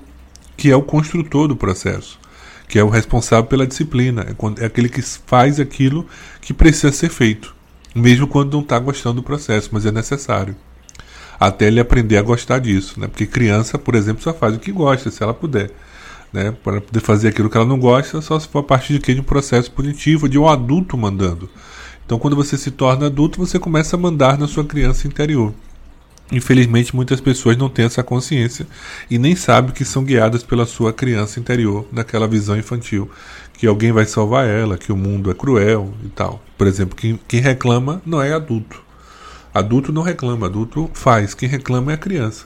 que 0.56 0.70
é 0.70 0.76
o 0.76 0.82
construtor 0.82 1.48
do 1.48 1.56
processo, 1.56 2.18
que 2.68 2.78
é 2.78 2.84
o 2.84 2.88
responsável 2.88 3.44
pela 3.44 3.66
disciplina, 3.66 4.26
é, 4.28 4.62
é 4.62 4.66
aquele 4.66 4.88
que 4.88 5.02
faz 5.02 5.58
aquilo 5.58 6.06
que 6.40 6.52
precisa 6.52 6.92
ser 6.92 7.08
feito, 7.08 7.54
mesmo 7.94 8.26
quando 8.26 8.52
não 8.52 8.60
está 8.60 8.78
gostando 8.78 9.16
do 9.16 9.22
processo, 9.22 9.70
mas 9.72 9.86
é 9.86 9.92
necessário 9.92 10.56
até 11.38 11.66
ele 11.66 11.80
aprender 11.80 12.16
a 12.18 12.22
gostar 12.22 12.60
disso, 12.60 13.00
né? 13.00 13.08
Porque 13.08 13.26
criança, 13.26 13.76
por 13.76 13.96
exemplo, 13.96 14.22
só 14.22 14.32
faz 14.32 14.54
o 14.54 14.60
que 14.60 14.70
gosta, 14.70 15.10
se 15.10 15.22
ela 15.24 15.34
puder 15.34 15.72
né, 16.32 16.54
para 16.64 16.80
poder 16.80 17.00
fazer 17.00 17.28
aquilo 17.28 17.50
que 17.50 17.56
ela 17.56 17.66
não 17.66 17.78
gosta, 17.78 18.20
só 18.22 18.38
se 18.40 18.48
for 18.48 18.60
a 18.60 18.62
partir 18.62 18.94
de, 18.94 19.00
que? 19.00 19.14
de 19.14 19.20
um 19.20 19.24
processo 19.24 19.70
punitivo, 19.70 20.28
de 20.28 20.38
um 20.38 20.48
adulto 20.48 20.96
mandando. 20.96 21.48
Então, 22.12 22.20
quando 22.20 22.36
você 22.36 22.58
se 22.58 22.70
torna 22.70 23.06
adulto, 23.06 23.38
você 23.38 23.58
começa 23.58 23.96
a 23.96 23.98
mandar 23.98 24.36
na 24.36 24.46
sua 24.46 24.66
criança 24.66 25.08
interior. 25.08 25.54
Infelizmente, 26.30 26.94
muitas 26.94 27.22
pessoas 27.22 27.56
não 27.56 27.70
têm 27.70 27.86
essa 27.86 28.02
consciência 28.02 28.66
e 29.10 29.16
nem 29.16 29.34
sabem 29.34 29.72
que 29.72 29.82
são 29.82 30.04
guiadas 30.04 30.42
pela 30.42 30.66
sua 30.66 30.92
criança 30.92 31.40
interior, 31.40 31.86
naquela 31.90 32.28
visão 32.28 32.54
infantil, 32.54 33.10
que 33.54 33.66
alguém 33.66 33.92
vai 33.92 34.04
salvar 34.04 34.46
ela, 34.46 34.76
que 34.76 34.92
o 34.92 34.96
mundo 34.96 35.30
é 35.30 35.34
cruel 35.34 35.94
e 36.04 36.10
tal. 36.10 36.42
Por 36.58 36.66
exemplo, 36.66 36.94
quem, 36.94 37.18
quem 37.26 37.40
reclama 37.40 38.02
não 38.04 38.20
é 38.20 38.34
adulto. 38.34 38.82
Adulto 39.54 39.90
não 39.90 40.02
reclama, 40.02 40.48
adulto 40.48 40.90
faz. 40.92 41.32
Quem 41.32 41.48
reclama 41.48 41.92
é 41.92 41.94
a 41.94 41.98
criança. 41.98 42.44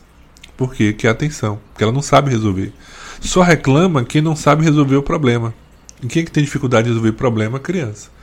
Por 0.57 0.77
quê? 0.77 0.93
Que 0.93 1.09
é 1.09 1.11
atenção, 1.11 1.59
porque 1.73 1.83
ela 1.83 1.93
não 1.93 2.03
sabe 2.03 2.31
resolver. 2.31 2.73
Só 3.21 3.43
reclama 3.43 4.05
quem 4.05 4.23
não 4.23 4.37
sabe 4.37 4.63
resolver 4.63 4.95
o 4.95 5.03
problema. 5.03 5.53
E 6.01 6.07
quem 6.07 6.23
é 6.23 6.25
que 6.25 6.31
tem 6.31 6.45
dificuldade 6.45 6.85
de 6.85 6.91
resolver 6.91 7.11
o 7.11 7.15
problema? 7.15 7.59
Criança. 7.59 8.15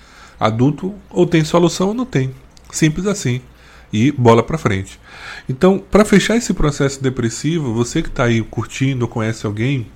Adulto 0.45 0.93
ou 1.09 1.25
tem 1.25 1.43
solução 1.43 1.89
ou 1.89 1.93
não 1.93 2.05
tem. 2.05 2.31
Simples 2.71 3.05
assim. 3.05 3.41
E 3.91 4.11
bola 4.11 4.41
para 4.41 4.57
frente. 4.57 4.99
Então, 5.47 5.77
para 5.77 6.03
fechar 6.03 6.35
esse 6.35 6.53
processo 6.53 7.01
depressivo, 7.01 7.73
você 7.73 8.01
que 8.01 8.09
está 8.09 8.25
aí 8.25 8.41
curtindo 8.41 9.05
ou 9.05 9.09
conhece 9.09 9.45
alguém, 9.45 9.87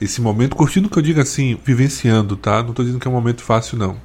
esse 0.00 0.20
momento, 0.20 0.54
curtindo 0.54 0.88
que 0.88 0.96
eu 0.96 1.02
digo 1.02 1.20
assim, 1.20 1.58
vivenciando, 1.64 2.36
tá? 2.36 2.62
Não 2.62 2.70
estou 2.70 2.84
dizendo 2.84 3.00
que 3.00 3.08
é 3.08 3.10
um 3.10 3.14
momento 3.14 3.42
fácil, 3.42 3.78
não. 3.78 3.96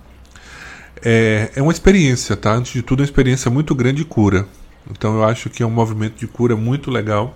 É, 1.04 1.51
é 1.56 1.62
uma 1.62 1.72
experiência, 1.72 2.36
tá? 2.36 2.54
Antes 2.54 2.74
de 2.74 2.82
tudo, 2.82 3.01
é 3.01 3.04
uma 3.04 3.06
experiência 3.06 3.51
muito 3.51 3.75
grande 3.75 3.98
de 3.98 4.06
cura. 4.06 4.48
Então 4.90 5.16
eu 5.16 5.24
acho 5.24 5.50
que 5.50 5.62
é 5.62 5.66
um 5.66 5.72
movimento 5.72 6.18
de 6.18 6.28
cura 6.28 6.56
muito 6.56 6.90
legal. 6.90 7.36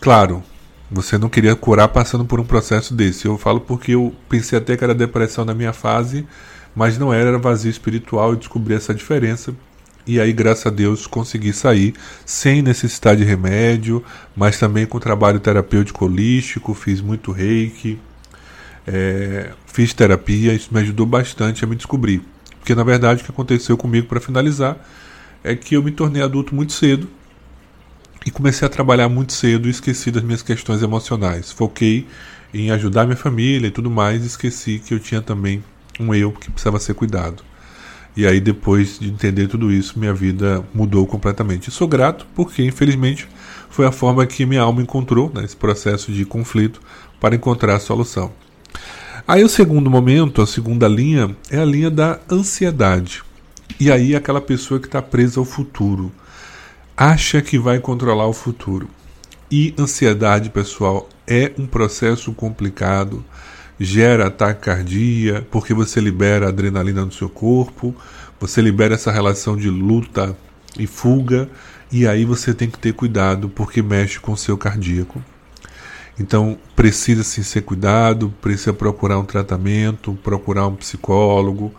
Claro, 0.00 0.42
você 0.90 1.18
não 1.18 1.28
queria 1.28 1.54
curar 1.54 1.88
passando 1.88 2.24
por 2.24 2.40
um 2.40 2.44
processo 2.44 2.94
desse. 2.94 3.26
Eu 3.26 3.36
falo 3.36 3.60
porque 3.60 3.92
eu 3.92 4.14
pensei 4.28 4.58
até 4.58 4.76
que 4.76 4.84
era 4.84 4.94
depressão 4.94 5.44
na 5.44 5.54
minha 5.54 5.72
fase, 5.72 6.26
mas 6.74 6.98
não 6.98 7.12
era, 7.12 7.28
era 7.30 7.38
vazio 7.38 7.70
espiritual 7.70 8.34
e 8.34 8.36
descobri 8.36 8.74
essa 8.74 8.94
diferença. 8.94 9.54
E 10.06 10.18
aí, 10.18 10.32
graças 10.32 10.66
a 10.66 10.70
Deus, 10.70 11.06
consegui 11.06 11.52
sair 11.52 11.94
sem 12.24 12.62
necessidade 12.62 13.22
de 13.22 13.26
remédio, 13.28 14.02
mas 14.34 14.58
também 14.58 14.86
com 14.86 14.98
trabalho 14.98 15.38
terapêutico 15.38 16.04
holístico, 16.06 16.74
fiz 16.74 17.00
muito 17.00 17.32
reiki, 17.32 17.98
é, 18.86 19.50
fiz 19.66 19.92
terapia, 19.92 20.52
isso 20.52 20.72
me 20.72 20.80
ajudou 20.80 21.06
bastante 21.06 21.64
a 21.64 21.66
me 21.66 21.76
descobrir. 21.76 22.22
Porque 22.58 22.74
na 22.74 22.82
verdade 22.82 23.22
o 23.22 23.24
que 23.24 23.30
aconteceu 23.30 23.76
comigo 23.76 24.06
para 24.06 24.20
finalizar 24.20 24.76
é 25.42 25.54
que 25.54 25.74
eu 25.74 25.82
me 25.82 25.90
tornei 25.90 26.22
adulto 26.22 26.54
muito 26.54 26.72
cedo 26.72 27.08
e 28.24 28.30
comecei 28.30 28.66
a 28.66 28.68
trabalhar 28.68 29.08
muito 29.08 29.32
cedo 29.32 29.66
e 29.66 29.70
esqueci 29.70 30.10
das 30.10 30.22
minhas 30.22 30.42
questões 30.42 30.82
emocionais. 30.82 31.50
Foquei 31.50 32.06
em 32.52 32.70
ajudar 32.70 33.06
minha 33.06 33.16
família 33.16 33.68
e 33.68 33.70
tudo 33.70 33.90
mais, 33.90 34.22
e 34.22 34.26
esqueci 34.26 34.78
que 34.78 34.92
eu 34.92 34.98
tinha 34.98 35.22
também 35.22 35.62
um 36.00 36.14
eu 36.14 36.32
que 36.32 36.50
precisava 36.50 36.78
ser 36.78 36.94
cuidado. 36.94 37.42
E 38.16 38.26
aí, 38.26 38.40
depois 38.40 38.98
de 38.98 39.08
entender 39.08 39.46
tudo 39.46 39.70
isso, 39.70 39.98
minha 39.98 40.12
vida 40.12 40.64
mudou 40.74 41.06
completamente. 41.06 41.68
E 41.68 41.70
sou 41.70 41.86
grato 41.86 42.26
porque, 42.34 42.64
infelizmente, 42.64 43.28
foi 43.68 43.86
a 43.86 43.92
forma 43.92 44.26
que 44.26 44.44
minha 44.44 44.62
alma 44.62 44.82
encontrou 44.82 45.30
nesse 45.32 45.54
né, 45.54 45.60
processo 45.60 46.10
de 46.10 46.24
conflito 46.24 46.80
para 47.20 47.36
encontrar 47.36 47.76
a 47.76 47.80
solução. 47.80 48.32
Aí, 49.28 49.44
o 49.44 49.48
segundo 49.48 49.88
momento, 49.88 50.42
a 50.42 50.46
segunda 50.46 50.88
linha, 50.88 51.36
é 51.50 51.58
a 51.58 51.64
linha 51.64 51.90
da 51.90 52.18
ansiedade. 52.30 53.22
E 53.78 53.92
aí, 53.92 54.16
aquela 54.16 54.40
pessoa 54.40 54.80
que 54.80 54.86
está 54.86 55.00
presa 55.00 55.38
ao 55.38 55.44
futuro 55.44 56.10
acha 56.96 57.40
que 57.40 57.58
vai 57.58 57.78
controlar 57.78 58.26
o 58.26 58.32
futuro. 58.32 58.88
E 59.50 59.74
ansiedade, 59.78 60.50
pessoal, 60.50 61.08
é 61.26 61.52
um 61.56 61.66
processo 61.66 62.32
complicado, 62.32 63.24
gera 63.80 64.26
ataque 64.26 64.60
cardíaco, 64.60 65.46
porque 65.50 65.72
você 65.72 66.00
libera 66.00 66.48
adrenalina 66.48 67.02
no 67.02 67.10
seu 67.10 67.30
corpo, 67.30 67.94
você 68.38 68.60
libera 68.60 68.94
essa 68.94 69.10
relação 69.10 69.56
de 69.56 69.70
luta 69.70 70.36
e 70.78 70.86
fuga, 70.86 71.48
e 71.90 72.06
aí 72.06 72.26
você 72.26 72.52
tem 72.52 72.68
que 72.68 72.78
ter 72.78 72.92
cuidado 72.92 73.48
porque 73.48 73.80
mexe 73.80 74.20
com 74.20 74.32
o 74.32 74.36
seu 74.36 74.58
cardíaco. 74.58 75.24
Então 76.18 76.58
precisa 76.76 77.24
sim 77.24 77.42
ser 77.42 77.62
cuidado, 77.62 78.32
precisa 78.42 78.74
procurar 78.74 79.18
um 79.18 79.24
tratamento, 79.24 80.12
procurar 80.22 80.66
um 80.66 80.76
psicólogo, 80.76 81.74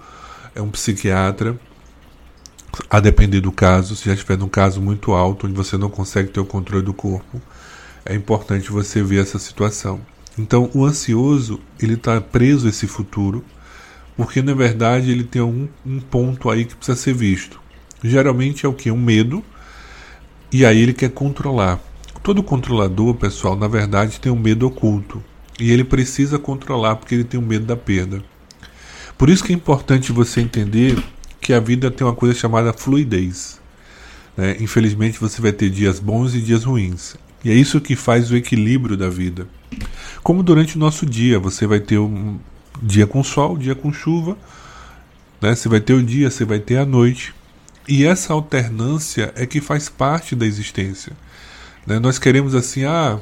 é 0.55 0.61
um 0.61 0.71
psiquiatra 0.71 1.57
a 2.89 2.99
depender 2.99 3.41
do 3.41 3.51
caso, 3.51 3.95
se 3.95 4.05
já 4.05 4.13
estiver 4.13 4.37
num 4.37 4.49
caso 4.49 4.81
muito 4.81 5.11
alto, 5.11 5.45
onde 5.45 5.55
você 5.55 5.77
não 5.77 5.89
consegue 5.89 6.29
ter 6.29 6.39
o 6.39 6.45
controle 6.45 6.83
do 6.83 6.93
corpo, 6.93 7.39
é 8.03 8.15
importante 8.15 8.71
você 8.71 9.03
ver 9.03 9.21
essa 9.21 9.37
situação. 9.37 10.01
Então, 10.37 10.69
o 10.73 10.85
ansioso, 10.85 11.59
ele 11.79 11.93
está 11.93 12.19
preso 12.21 12.67
a 12.67 12.69
esse 12.69 12.87
futuro, 12.87 13.43
porque 14.15 14.41
na 14.41 14.53
verdade 14.53 15.11
ele 15.11 15.23
tem 15.23 15.41
um, 15.41 15.67
um 15.85 15.99
ponto 15.99 16.49
aí 16.49 16.65
que 16.65 16.75
precisa 16.75 16.97
ser 16.97 17.13
visto. 17.13 17.59
Geralmente 18.03 18.65
é 18.65 18.69
o 18.69 18.73
que? 18.73 18.89
Um 18.91 18.97
medo, 18.97 19.43
e 20.51 20.65
aí 20.65 20.79
ele 20.79 20.93
quer 20.93 21.09
controlar. 21.09 21.79
Todo 22.23 22.43
controlador, 22.43 23.15
pessoal, 23.15 23.55
na 23.55 23.67
verdade 23.67 24.19
tem 24.19 24.31
um 24.31 24.39
medo 24.39 24.67
oculto. 24.67 25.23
E 25.59 25.71
ele 25.71 25.83
precisa 25.83 26.39
controlar 26.39 26.95
porque 26.95 27.15
ele 27.15 27.23
tem 27.23 27.39
um 27.39 27.45
medo 27.45 27.65
da 27.65 27.75
perda. 27.75 28.23
Por 29.17 29.29
isso 29.29 29.43
que 29.43 29.53
é 29.53 29.55
importante 29.55 30.11
você 30.11 30.41
entender 30.41 30.97
que 31.39 31.53
a 31.53 31.59
vida 31.59 31.91
tem 31.91 32.05
uma 32.05 32.15
coisa 32.15 32.33
chamada 32.37 32.73
fluidez. 32.73 33.59
Né? 34.35 34.57
Infelizmente 34.59 35.19
você 35.19 35.41
vai 35.41 35.51
ter 35.51 35.69
dias 35.69 35.99
bons 35.99 36.33
e 36.33 36.41
dias 36.41 36.63
ruins. 36.63 37.15
E 37.43 37.49
é 37.49 37.53
isso 37.53 37.81
que 37.81 37.95
faz 37.95 38.31
o 38.31 38.35
equilíbrio 38.35 38.95
da 38.95 39.09
vida. 39.09 39.47
Como 40.23 40.43
durante 40.43 40.75
o 40.75 40.79
nosso 40.79 41.05
dia, 41.05 41.39
você 41.39 41.65
vai 41.65 41.79
ter 41.79 41.97
um 41.97 42.39
dia 42.81 43.07
com 43.07 43.23
sol, 43.23 43.57
dia 43.57 43.73
com 43.73 43.91
chuva, 43.91 44.37
né? 45.41 45.55
você 45.55 45.67
vai 45.67 45.79
ter 45.79 45.93
o 45.93 46.03
dia, 46.03 46.29
você 46.29 46.45
vai 46.45 46.59
ter 46.59 46.77
a 46.77 46.85
noite. 46.85 47.33
E 47.87 48.05
essa 48.05 48.33
alternância 48.33 49.33
é 49.35 49.45
que 49.45 49.59
faz 49.59 49.89
parte 49.89 50.35
da 50.35 50.45
existência. 50.45 51.13
Né? 51.85 51.99
Nós 51.99 52.19
queremos 52.19 52.53
assim, 52.53 52.85
ah, 52.85 53.19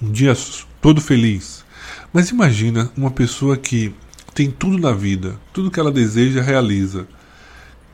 um 0.00 0.10
dia 0.10 0.34
todo 0.80 1.00
feliz. 1.00 1.64
Mas 2.12 2.30
imagina 2.30 2.90
uma 2.96 3.10
pessoa 3.10 3.56
que 3.56 3.92
tem 4.34 4.50
tudo 4.50 4.78
na 4.78 4.92
vida, 4.92 5.38
tudo 5.52 5.70
que 5.70 5.80
ela 5.80 5.90
deseja 5.90 6.42
realiza, 6.42 7.06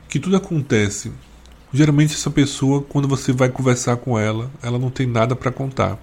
que 0.09 0.19
tudo 0.19 0.37
acontece. 0.37 1.11
Geralmente 1.73 2.15
essa 2.15 2.31
pessoa, 2.31 2.83
quando 2.83 3.09
você 3.09 3.33
vai 3.33 3.49
conversar 3.49 3.97
com 3.97 4.19
ela, 4.19 4.51
ela 4.63 4.79
não 4.79 4.91
tem 4.91 5.07
nada 5.07 5.35
para 5.35 5.51
contar. 5.51 5.99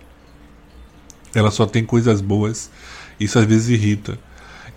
Ela 1.33 1.51
só 1.51 1.65
tem 1.65 1.85
coisas 1.85 2.21
boas. 2.21 2.71
Isso 3.19 3.38
às 3.38 3.45
vezes 3.45 3.69
irrita. 3.69 4.17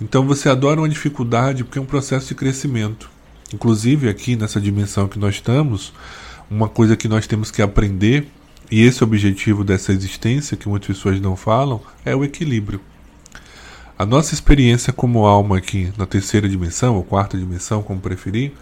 Então 0.01 0.27
você 0.27 0.49
adora 0.49 0.81
uma 0.81 0.89
dificuldade 0.89 1.65
porque 1.65 1.79
é 1.79 1.83
um 1.83 1.87
processo 1.87 2.29
de 2.29 2.35
crescimento. 2.35 3.11
Inclusive 3.55 4.09
aqui 4.09 4.37
nessa 4.37 4.61
dimensão 4.61 5.09
que 5.09 5.19
nós 5.19 5.37
estamos, 5.37 5.93
uma 6.51 6.69
coisa 6.69 6.97
que 6.97 7.09
nós 7.09 7.27
temos 7.27 7.51
que 7.51 7.63
aprender, 7.63 8.29
e 8.71 8.83
esse 8.83 9.03
é 9.03 9.05
o 9.05 9.09
objetivo 9.09 9.65
dessa 9.65 9.93
existência 9.93 10.57
que 10.57 10.69
muitas 10.69 10.89
pessoas 10.89 11.21
não 11.21 11.37
falam, 11.37 11.81
é 12.05 12.15
o 12.15 12.25
equilíbrio. 12.25 12.81
A 13.99 14.05
nossa 14.05 14.35
experiência 14.35 14.93
como 14.93 15.27
alma 15.27 15.59
aqui 15.59 15.93
na 15.97 16.07
terceira 16.07 16.49
dimensão, 16.49 16.97
ou 16.97 17.05
quarta 17.05 17.39
dimensão, 17.39 17.83
como 17.83 18.01
preferir, 18.01 18.53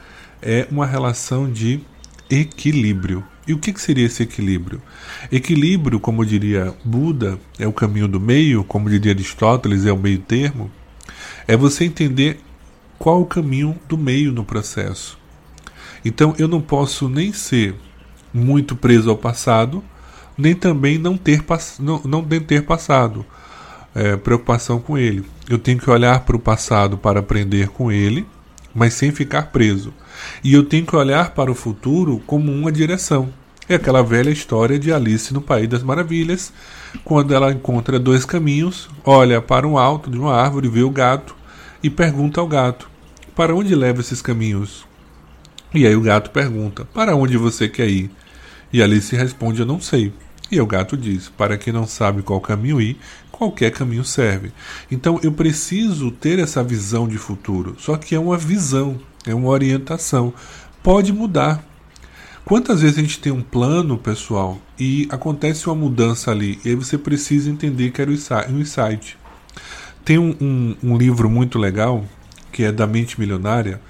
é 0.42 0.66
uma 0.70 0.84
relação 0.84 1.50
de 1.50 1.80
equilíbrio. 2.30 3.24
E 3.46 3.52
o 3.52 3.58
que, 3.58 3.78
seria 3.80 4.06
esse 4.06 4.22
equilíbrio? 4.22 4.80
Equilíbrio, 5.32 5.98
como 5.98 6.24
diria 6.24 6.72
Buda, 6.84 7.38
é 7.58 7.66
o 7.66 7.72
caminho 7.72 8.06
do 8.06 8.20
meio, 8.20 8.62
como 8.62 8.88
diria 8.88 9.12
Aristóteles, 9.12 9.84
é 9.84 9.92
o 9.92 9.98
meio 9.98 10.18
termo. 10.20 10.70
É 11.48 11.56
você 11.56 11.84
entender 11.84 12.38
qual 12.98 13.20
o 13.22 13.26
caminho 13.26 13.76
do 13.88 13.98
meio 13.98 14.30
no 14.30 14.44
processo. 14.44 15.18
Então 16.04 16.34
eu 16.38 16.46
não 16.46 16.60
posso 16.60 17.08
nem 17.08 17.32
ser 17.32 17.74
muito 18.32 18.76
preso 18.76 19.10
ao 19.10 19.16
passado, 19.16 19.82
nem 20.38 20.54
também 20.54 20.98
não 20.98 21.16
ter, 21.16 21.42
não, 21.78 22.00
não 22.04 22.24
ter 22.24 22.64
passado. 22.64 23.24
É, 23.92 24.16
preocupação 24.16 24.80
com 24.80 24.96
ele. 24.96 25.24
Eu 25.48 25.58
tenho 25.58 25.78
que 25.78 25.90
olhar 25.90 26.20
para 26.20 26.36
o 26.36 26.38
passado 26.38 26.96
para 26.96 27.18
aprender 27.18 27.68
com 27.70 27.90
ele, 27.90 28.24
mas 28.74 28.94
sem 28.94 29.10
ficar 29.10 29.50
preso. 29.50 29.92
E 30.42 30.52
eu 30.52 30.64
tenho 30.64 30.86
que 30.86 30.96
olhar 30.96 31.30
para 31.30 31.50
o 31.50 31.54
futuro 31.54 32.22
como 32.26 32.52
uma 32.52 32.70
direção. 32.70 33.28
É 33.68 33.76
aquela 33.76 34.02
velha 34.02 34.30
história 34.30 34.78
de 34.78 34.92
Alice 34.92 35.32
no 35.32 35.40
País 35.40 35.68
das 35.68 35.82
Maravilhas, 35.82 36.52
quando 37.04 37.32
ela 37.32 37.52
encontra 37.52 38.00
dois 38.00 38.24
caminhos, 38.24 38.88
olha 39.04 39.40
para 39.40 39.66
um 39.66 39.78
alto 39.78 40.10
de 40.10 40.18
uma 40.18 40.34
árvore, 40.34 40.68
vê 40.68 40.82
o 40.82 40.90
gato 40.90 41.36
e 41.82 41.88
pergunta 41.88 42.40
ao 42.40 42.48
gato: 42.48 42.90
Para 43.34 43.54
onde 43.54 43.74
levam 43.74 44.00
esses 44.00 44.20
caminhos? 44.20 44.84
E 45.72 45.86
aí 45.86 45.94
o 45.94 46.00
gato 46.00 46.30
pergunta: 46.30 46.84
Para 46.84 47.14
onde 47.14 47.36
você 47.36 47.68
quer 47.68 47.88
ir? 47.88 48.10
E 48.72 48.82
Alice 48.82 49.14
responde: 49.14 49.60
Eu 49.60 49.66
não 49.66 49.80
sei. 49.80 50.12
E 50.50 50.60
o 50.60 50.66
gato 50.66 50.96
diz: 50.96 51.28
Para 51.28 51.56
quem 51.56 51.72
não 51.72 51.86
sabe 51.86 52.22
qual 52.22 52.40
caminho 52.40 52.80
ir, 52.80 52.98
qualquer 53.40 53.70
caminho 53.70 54.04
serve. 54.04 54.52
Então 54.90 55.18
eu 55.22 55.32
preciso 55.32 56.10
ter 56.10 56.38
essa 56.38 56.62
visão 56.62 57.08
de 57.08 57.16
futuro. 57.16 57.74
Só 57.78 57.96
que 57.96 58.14
é 58.14 58.20
uma 58.20 58.36
visão, 58.36 59.00
é 59.24 59.34
uma 59.34 59.48
orientação. 59.48 60.34
Pode 60.82 61.10
mudar. 61.10 61.64
Quantas 62.44 62.82
vezes 62.82 62.98
a 62.98 63.00
gente 63.00 63.18
tem 63.18 63.32
um 63.32 63.40
plano, 63.40 63.96
pessoal, 63.96 64.58
e 64.78 65.08
acontece 65.10 65.66
uma 65.68 65.74
mudança 65.74 66.30
ali, 66.30 66.58
e 66.64 66.70
aí 66.70 66.74
você 66.74 66.98
precisa 66.98 67.50
entender 67.50 67.90
que 67.90 68.02
era 68.02 68.10
um 68.10 68.60
insight. 68.60 69.16
Tem 70.04 70.18
um, 70.18 70.34
um, 70.40 70.76
um 70.82 70.98
livro 70.98 71.30
muito 71.30 71.58
legal, 71.58 72.04
que 72.50 72.64
é 72.64 72.72
da 72.72 72.86
Mente 72.86 73.20
Milionária, 73.20 73.80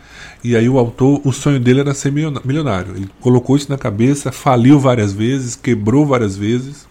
e 0.44 0.54
aí 0.54 0.68
o 0.68 0.78
autor, 0.78 1.20
o 1.24 1.32
sonho 1.32 1.58
dele 1.58 1.80
era 1.80 1.94
ser 1.94 2.12
milionário. 2.12 2.96
Ele 2.96 3.08
colocou 3.20 3.56
isso 3.56 3.70
na 3.70 3.78
cabeça, 3.78 4.30
faliu 4.30 4.78
várias 4.78 5.12
vezes, 5.12 5.56
quebrou 5.56 6.04
várias 6.06 6.36
vezes. 6.36 6.89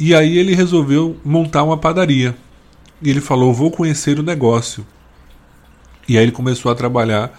E 0.00 0.14
aí 0.14 0.38
ele 0.38 0.54
resolveu 0.54 1.20
montar 1.22 1.62
uma 1.62 1.76
padaria. 1.76 2.34
E 3.02 3.10
ele 3.10 3.20
falou: 3.20 3.52
Vou 3.52 3.70
conhecer 3.70 4.18
o 4.18 4.22
negócio. 4.22 4.86
E 6.08 6.16
aí 6.16 6.24
ele 6.24 6.32
começou 6.32 6.72
a 6.72 6.74
trabalhar 6.74 7.38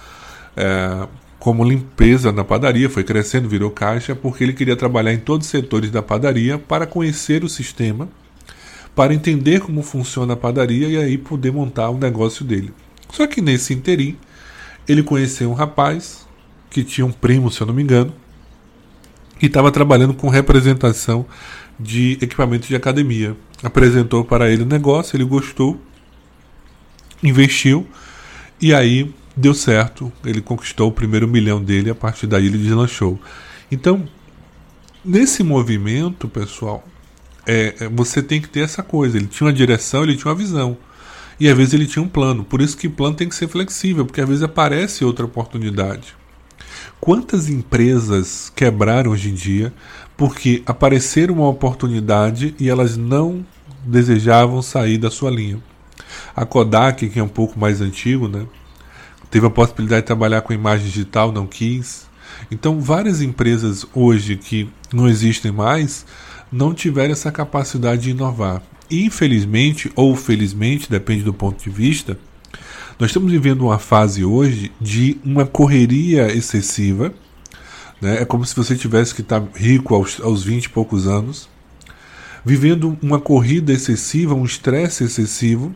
é, 0.56 1.08
como 1.40 1.64
limpeza 1.64 2.32
na 2.32 2.44
padaria, 2.44 2.88
foi 2.88 3.04
crescendo, 3.04 3.50
virou 3.50 3.72
caixa, 3.72 4.16
porque 4.16 4.44
ele 4.44 4.54
queria 4.54 4.76
trabalhar 4.76 5.12
em 5.12 5.18
todos 5.18 5.48
os 5.48 5.52
setores 5.52 5.90
da 5.90 6.04
padaria 6.04 6.60
para 6.60 6.86
conhecer 6.86 7.44
o 7.44 7.50
sistema, 7.50 8.08
para 8.96 9.12
entender 9.12 9.60
como 9.62 9.82
funciona 9.82 10.34
a 10.34 10.38
padaria 10.38 10.88
e 10.88 10.98
aí 10.98 11.18
poder 11.18 11.52
montar 11.52 11.90
o 11.90 11.98
negócio 11.98 12.46
dele. 12.46 12.72
Só 13.10 13.26
que 13.26 13.42
nesse 13.42 13.74
interim, 13.74 14.16
ele 14.88 15.02
conheceu 15.02 15.50
um 15.50 15.56
rapaz 15.56 16.28
que 16.70 16.84
tinha 16.84 17.06
um 17.08 17.12
primo, 17.12 17.52
se 17.52 17.60
eu 17.60 17.66
não 17.66 17.74
me 17.74 17.82
engano, 17.82 18.14
e 19.42 19.48
estava 19.48 19.72
trabalhando 19.72 20.14
com 20.14 20.30
representação 20.30 21.26
de 21.82 22.18
equipamentos 22.22 22.68
de 22.68 22.76
academia. 22.76 23.36
Apresentou 23.64 24.24
para 24.24 24.50
ele 24.50 24.64
o 24.64 24.66
negócio, 24.66 25.16
ele 25.16 25.24
gostou, 25.24 25.80
investiu 27.24 27.88
e 28.60 28.74
aí 28.74 29.14
deu 29.36 29.54
certo, 29.54 30.12
ele 30.26 30.42
conquistou 30.42 30.90
o 30.90 30.92
primeiro 30.92 31.28
milhão 31.28 31.62
dele, 31.62 31.90
a 31.90 31.96
partir 31.96 32.28
daí 32.28 32.48
ele 32.48 32.58
deslanchou. 32.58 33.20
Então, 33.72 34.08
nesse 35.04 35.44
movimento, 35.44 36.28
pessoal, 36.28 36.86
é, 37.46 37.76
é, 37.80 37.90
você 37.90 38.22
tem 38.22 38.42
que 38.42 38.50
ter 38.50 38.62
essa 38.62 38.84
coisa. 38.84 39.18
Ele 39.18 39.28
tinha 39.28 39.48
uma 39.48 39.54
direção, 39.54 40.04
ele 40.04 40.16
tinha 40.16 40.32
uma 40.32 40.38
visão. 40.38 40.78
E 41.40 41.50
às 41.50 41.58
vezes 41.58 41.74
ele 41.74 41.88
tinha 41.88 42.04
um 42.04 42.08
plano. 42.08 42.44
Por 42.44 42.62
isso 42.62 42.78
que 42.78 42.88
plano 42.88 43.16
tem 43.16 43.28
que 43.28 43.36
ser 43.36 43.48
flexível, 43.48 44.06
porque 44.06 44.22
às 44.22 44.28
vezes 44.28 44.44
aparece 44.44 45.04
outra 45.04 45.26
oportunidade. 45.26 46.16
Quantas 47.00 47.50
empresas 47.50 48.52
quebraram 48.56 49.12
hoje 49.12 49.30
em 49.30 49.34
dia 49.34 49.74
porque 50.18 50.62
apareceram 50.66 51.36
uma 51.36 51.48
oportunidade 51.48 52.56
e 52.60 52.70
elas 52.70 52.98
não 52.98 53.46
desejavam 53.86 54.62
sair 54.62 54.98
da 54.98 55.10
sua 55.10 55.32
linha? 55.32 55.60
A 56.36 56.46
Kodak, 56.46 57.10
que 57.10 57.20
é 57.20 57.24
um 57.24 57.28
pouco 57.28 57.60
mais 57.60 57.82
antigo, 57.82 58.28
né? 58.28 58.46
Teve 59.30 59.48
a 59.48 59.50
possibilidade 59.50 60.02
de 60.02 60.08
trabalhar 60.08 60.42
com 60.42 60.54
imagem 60.54 60.86
digital, 60.86 61.32
não 61.32 61.48
quis. 61.48 62.06
Então, 62.50 62.80
várias 62.80 63.22
empresas 63.22 63.86
hoje 63.94 64.36
que 64.36 64.70
não 64.94 65.08
existem 65.08 65.52
mais 65.52 66.06
não 66.52 66.74
tiveram 66.74 67.14
essa 67.14 67.32
capacidade 67.32 68.02
de 68.04 68.10
inovar. 68.12 68.62
Infelizmente 68.90 69.90
ou 69.96 70.16
felizmente, 70.16 70.90
depende 70.90 71.24
do 71.24 71.34
ponto 71.34 71.64
de 71.64 71.70
vista, 71.70 72.20
nós 73.00 73.10
estamos 73.10 73.32
vivendo 73.32 73.62
uma 73.62 73.80
fase 73.80 74.24
hoje 74.24 74.72
de 74.80 75.18
uma 75.24 75.46
correria 75.46 76.32
excessiva. 76.32 77.14
Né? 78.02 78.22
É 78.22 78.26
como 78.26 78.44
se 78.46 78.56
você 78.56 78.76
tivesse 78.76 79.14
que 79.14 79.22
estar 79.22 79.42
rico 79.54 79.94
aos, 79.94 80.20
aos 80.20 80.44
20 80.44 80.66
e 80.66 80.70
poucos 80.70 81.08
anos, 81.08 81.48
vivendo 82.44 82.98
uma 83.02 83.20
corrida 83.20 83.72
excessiva, 83.72 84.34
um 84.34 84.44
estresse 84.44 85.04
excessivo 85.04 85.74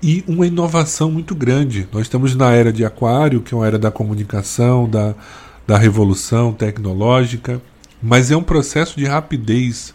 e 0.00 0.22
uma 0.28 0.46
inovação 0.46 1.10
muito 1.10 1.34
grande. 1.34 1.88
Nós 1.92 2.02
estamos 2.02 2.36
na 2.36 2.52
era 2.52 2.72
de 2.72 2.84
Aquário, 2.84 3.40
que 3.40 3.52
é 3.52 3.56
uma 3.56 3.66
era 3.66 3.78
da 3.78 3.90
comunicação, 3.90 4.88
da, 4.88 5.14
da 5.66 5.76
revolução 5.76 6.52
tecnológica, 6.52 7.60
mas 8.00 8.30
é 8.30 8.36
um 8.36 8.42
processo 8.42 8.96
de 8.96 9.06
rapidez 9.06 9.92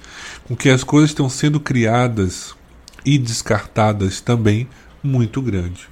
com 0.47 0.55
que 0.55 0.69
as 0.69 0.83
coisas 0.83 1.11
estão 1.11 1.29
sendo 1.29 1.59
criadas 1.59 2.55
e 3.05 3.17
descartadas 3.17 4.19
também 4.19 4.67
muito 5.01 5.41
grande. 5.41 5.87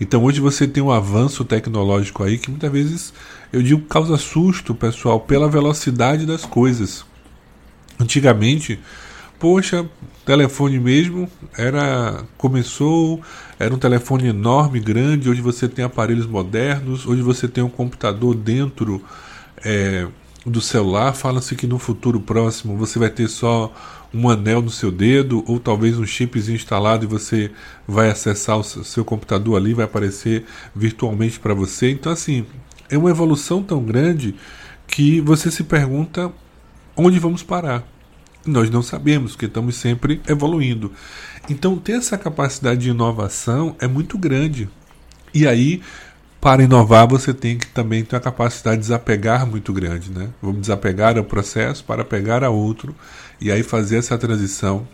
Então 0.00 0.24
hoje 0.24 0.40
você 0.40 0.66
tem 0.66 0.82
um 0.82 0.90
avanço 0.90 1.44
tecnológico 1.44 2.22
aí 2.22 2.38
que 2.38 2.50
muitas 2.50 2.70
vezes 2.70 3.14
eu 3.52 3.62
digo 3.62 3.82
causa 3.82 4.16
susto, 4.16 4.74
pessoal, 4.74 5.20
pela 5.20 5.48
velocidade 5.48 6.26
das 6.26 6.44
coisas. 6.44 7.04
Antigamente, 7.98 8.80
poxa, 9.38 9.88
telefone 10.24 10.80
mesmo 10.80 11.30
era 11.56 12.24
começou, 12.36 13.20
era 13.58 13.72
um 13.72 13.78
telefone 13.78 14.28
enorme, 14.28 14.80
grande. 14.80 15.30
Hoje 15.30 15.40
você 15.40 15.68
tem 15.68 15.84
aparelhos 15.84 16.26
modernos, 16.26 17.06
hoje 17.06 17.22
você 17.22 17.46
tem 17.46 17.62
um 17.62 17.68
computador 17.68 18.34
dentro 18.34 19.02
é, 19.64 20.08
do 20.44 20.60
celular. 20.60 21.14
Fala-se 21.14 21.54
que 21.54 21.66
no 21.66 21.78
futuro 21.78 22.20
próximo 22.20 22.76
você 22.76 22.98
vai 22.98 23.10
ter 23.10 23.28
só 23.28 23.72
um 24.14 24.28
anel 24.30 24.62
no 24.62 24.70
seu 24.70 24.92
dedo 24.92 25.44
ou 25.46 25.58
talvez 25.58 25.98
um 25.98 26.06
chipzinho 26.06 26.54
instalado 26.56 27.04
e 27.04 27.08
você 27.08 27.50
vai 27.86 28.08
acessar 28.08 28.56
o 28.56 28.62
seu 28.62 29.04
computador 29.04 29.56
ali, 29.56 29.74
vai 29.74 29.84
aparecer 29.84 30.44
virtualmente 30.74 31.40
para 31.40 31.52
você. 31.52 31.90
Então, 31.90 32.12
assim, 32.12 32.46
é 32.88 32.96
uma 32.96 33.10
evolução 33.10 33.62
tão 33.62 33.82
grande 33.82 34.34
que 34.86 35.20
você 35.20 35.50
se 35.50 35.64
pergunta 35.64 36.32
onde 36.96 37.18
vamos 37.18 37.42
parar. 37.42 37.86
Nós 38.46 38.70
não 38.70 38.82
sabemos, 38.82 39.32
porque 39.32 39.46
estamos 39.46 39.74
sempre 39.74 40.20
evoluindo. 40.28 40.92
Então, 41.48 41.76
ter 41.76 41.92
essa 41.92 42.16
capacidade 42.16 42.82
de 42.82 42.90
inovação 42.90 43.74
é 43.80 43.88
muito 43.88 44.16
grande. 44.16 44.68
E 45.32 45.46
aí, 45.46 45.82
para 46.44 46.62
inovar, 46.62 47.08
você 47.08 47.32
tem 47.32 47.56
que 47.56 47.66
também 47.68 48.04
ter 48.04 48.16
a 48.16 48.20
capacidade 48.20 48.76
de 48.76 48.82
desapegar 48.82 49.46
muito 49.46 49.72
grande. 49.72 50.10
Né? 50.10 50.28
Vamos 50.42 50.60
desapegar 50.60 51.16
ao 51.16 51.24
processo 51.24 51.82
para 51.82 52.04
pegar 52.04 52.44
a 52.44 52.50
outro 52.50 52.94
e 53.40 53.50
aí 53.50 53.62
fazer 53.62 53.96
essa 53.96 54.18
transição 54.18 54.86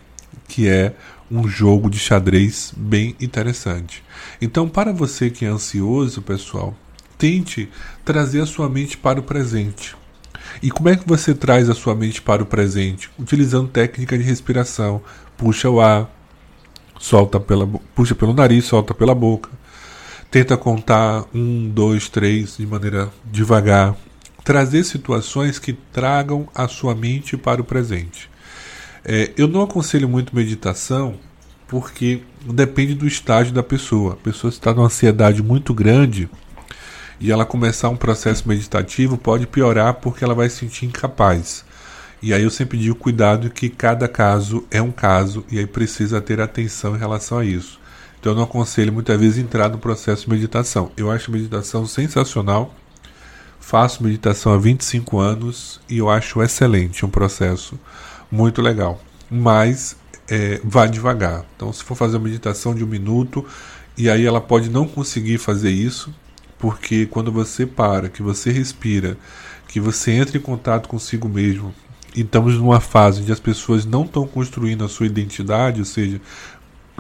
que 0.46 0.68
é 0.68 0.94
um 1.28 1.48
jogo 1.48 1.90
de 1.90 1.98
xadrez 1.98 2.72
bem 2.76 3.16
interessante. 3.20 4.00
Então, 4.40 4.68
para 4.68 4.92
você 4.92 5.28
que 5.28 5.44
é 5.44 5.48
ansioso, 5.48 6.22
pessoal, 6.22 6.72
tente 7.18 7.68
trazer 8.04 8.42
a 8.42 8.46
sua 8.46 8.68
mente 8.68 8.96
para 8.96 9.18
o 9.18 9.24
presente. 9.24 9.96
E 10.62 10.70
como 10.70 10.88
é 10.88 10.94
que 10.94 11.06
você 11.06 11.34
traz 11.34 11.68
a 11.68 11.74
sua 11.74 11.96
mente 11.96 12.22
para 12.22 12.44
o 12.44 12.46
presente? 12.46 13.10
Utilizando 13.18 13.66
técnica 13.66 14.16
de 14.16 14.22
respiração. 14.22 15.02
Puxa 15.36 15.68
o 15.68 15.80
ar, 15.80 16.08
solta 16.96 17.40
pela, 17.40 17.66
puxa 17.92 18.14
pelo 18.14 18.32
nariz, 18.32 18.66
solta 18.66 18.94
pela 18.94 19.16
boca. 19.16 19.50
Tenta 20.30 20.56
contar 20.56 21.24
um, 21.34 21.68
dois, 21.68 22.08
três 22.08 22.56
de 22.56 22.64
maneira 22.64 23.10
devagar. 23.24 23.96
Trazer 24.44 24.84
situações 24.84 25.58
que 25.58 25.72
tragam 25.72 26.48
a 26.54 26.68
sua 26.68 26.94
mente 26.94 27.36
para 27.36 27.60
o 27.60 27.64
presente. 27.64 28.30
É, 29.04 29.32
eu 29.36 29.48
não 29.48 29.62
aconselho 29.62 30.08
muito 30.08 30.36
meditação 30.36 31.16
porque 31.66 32.22
depende 32.44 32.94
do 32.94 33.08
estágio 33.08 33.52
da 33.52 33.62
pessoa. 33.62 34.12
A 34.12 34.16
pessoa 34.16 34.50
está 34.50 34.72
numa 34.72 34.86
ansiedade 34.86 35.42
muito 35.42 35.74
grande 35.74 36.28
e 37.18 37.32
ela 37.32 37.44
começar 37.44 37.88
um 37.88 37.96
processo 37.96 38.48
meditativo 38.48 39.18
pode 39.18 39.48
piorar 39.48 39.94
porque 39.94 40.22
ela 40.22 40.34
vai 40.34 40.48
se 40.48 40.58
sentir 40.58 40.86
incapaz. 40.86 41.64
E 42.22 42.32
aí 42.32 42.42
eu 42.42 42.50
sempre 42.50 42.78
digo 42.78 42.94
cuidado 42.94 43.50
que 43.50 43.68
cada 43.68 44.06
caso 44.06 44.64
é 44.70 44.80
um 44.80 44.92
caso 44.92 45.44
e 45.50 45.58
aí 45.58 45.66
precisa 45.66 46.20
ter 46.20 46.40
atenção 46.40 46.94
em 46.94 46.98
relação 46.98 47.38
a 47.38 47.44
isso. 47.44 47.79
Então 48.20 48.32
eu 48.32 48.36
não 48.36 48.44
aconselho 48.44 48.92
muitas 48.92 49.18
vezes 49.18 49.38
entrar 49.38 49.70
no 49.70 49.78
processo 49.78 50.24
de 50.24 50.30
meditação. 50.30 50.92
Eu 50.96 51.10
acho 51.10 51.32
meditação 51.32 51.86
sensacional. 51.86 52.74
Faço 53.58 54.02
meditação 54.02 54.52
há 54.52 54.58
25 54.58 55.18
anos 55.18 55.80
e 55.88 55.98
eu 55.98 56.10
acho 56.10 56.42
excelente, 56.42 57.04
um 57.04 57.10
processo 57.10 57.78
muito 58.30 58.60
legal. 58.60 59.00
Mas 59.30 59.96
é, 60.28 60.60
vá 60.62 60.86
devagar. 60.86 61.44
Então, 61.56 61.72
se 61.72 61.82
for 61.82 61.94
fazer 61.94 62.16
uma 62.16 62.24
meditação 62.24 62.74
de 62.74 62.84
um 62.84 62.86
minuto, 62.86 63.44
e 63.96 64.08
aí 64.08 64.24
ela 64.24 64.40
pode 64.40 64.70
não 64.70 64.86
conseguir 64.86 65.38
fazer 65.38 65.70
isso, 65.70 66.14
porque 66.58 67.06
quando 67.06 67.32
você 67.32 67.66
para, 67.66 68.08
que 68.08 68.22
você 68.22 68.50
respira, 68.50 69.16
que 69.68 69.80
você 69.80 70.12
entra 70.12 70.36
em 70.36 70.40
contato 70.40 70.88
consigo 70.88 71.28
mesmo, 71.28 71.74
e 72.14 72.22
estamos 72.22 72.56
numa 72.56 72.80
fase 72.80 73.22
onde 73.22 73.32
as 73.32 73.40
pessoas 73.40 73.84
não 73.84 74.04
estão 74.04 74.26
construindo 74.26 74.84
a 74.84 74.88
sua 74.88 75.06
identidade, 75.06 75.80
ou 75.80 75.84
seja, 75.84 76.20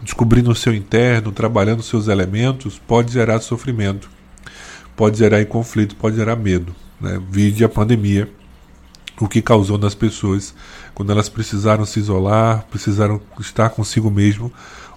descobrindo 0.02 0.50
o 0.50 0.54
seu 0.54 0.74
interno, 0.74 1.32
trabalhando 1.32 1.82
seus 1.82 2.08
elementos, 2.08 2.78
pode 2.78 3.12
gerar 3.12 3.40
sofrimento, 3.40 4.10
pode 4.96 5.18
gerar 5.18 5.44
conflito, 5.46 5.96
pode 5.96 6.16
gerar 6.16 6.36
medo. 6.36 6.74
Né? 7.00 7.20
Vide 7.30 7.64
a 7.64 7.68
pandemia 7.68 8.30
o 9.20 9.28
que 9.28 9.42
causou 9.42 9.76
nas 9.76 9.94
pessoas 9.94 10.54
quando 10.94 11.12
elas 11.12 11.28
precisaram 11.28 11.84
se 11.84 11.98
isolar, 11.98 12.64
precisaram 12.70 13.20
estar 13.38 13.68
consigo 13.70 14.10
mesmo, 14.10 14.52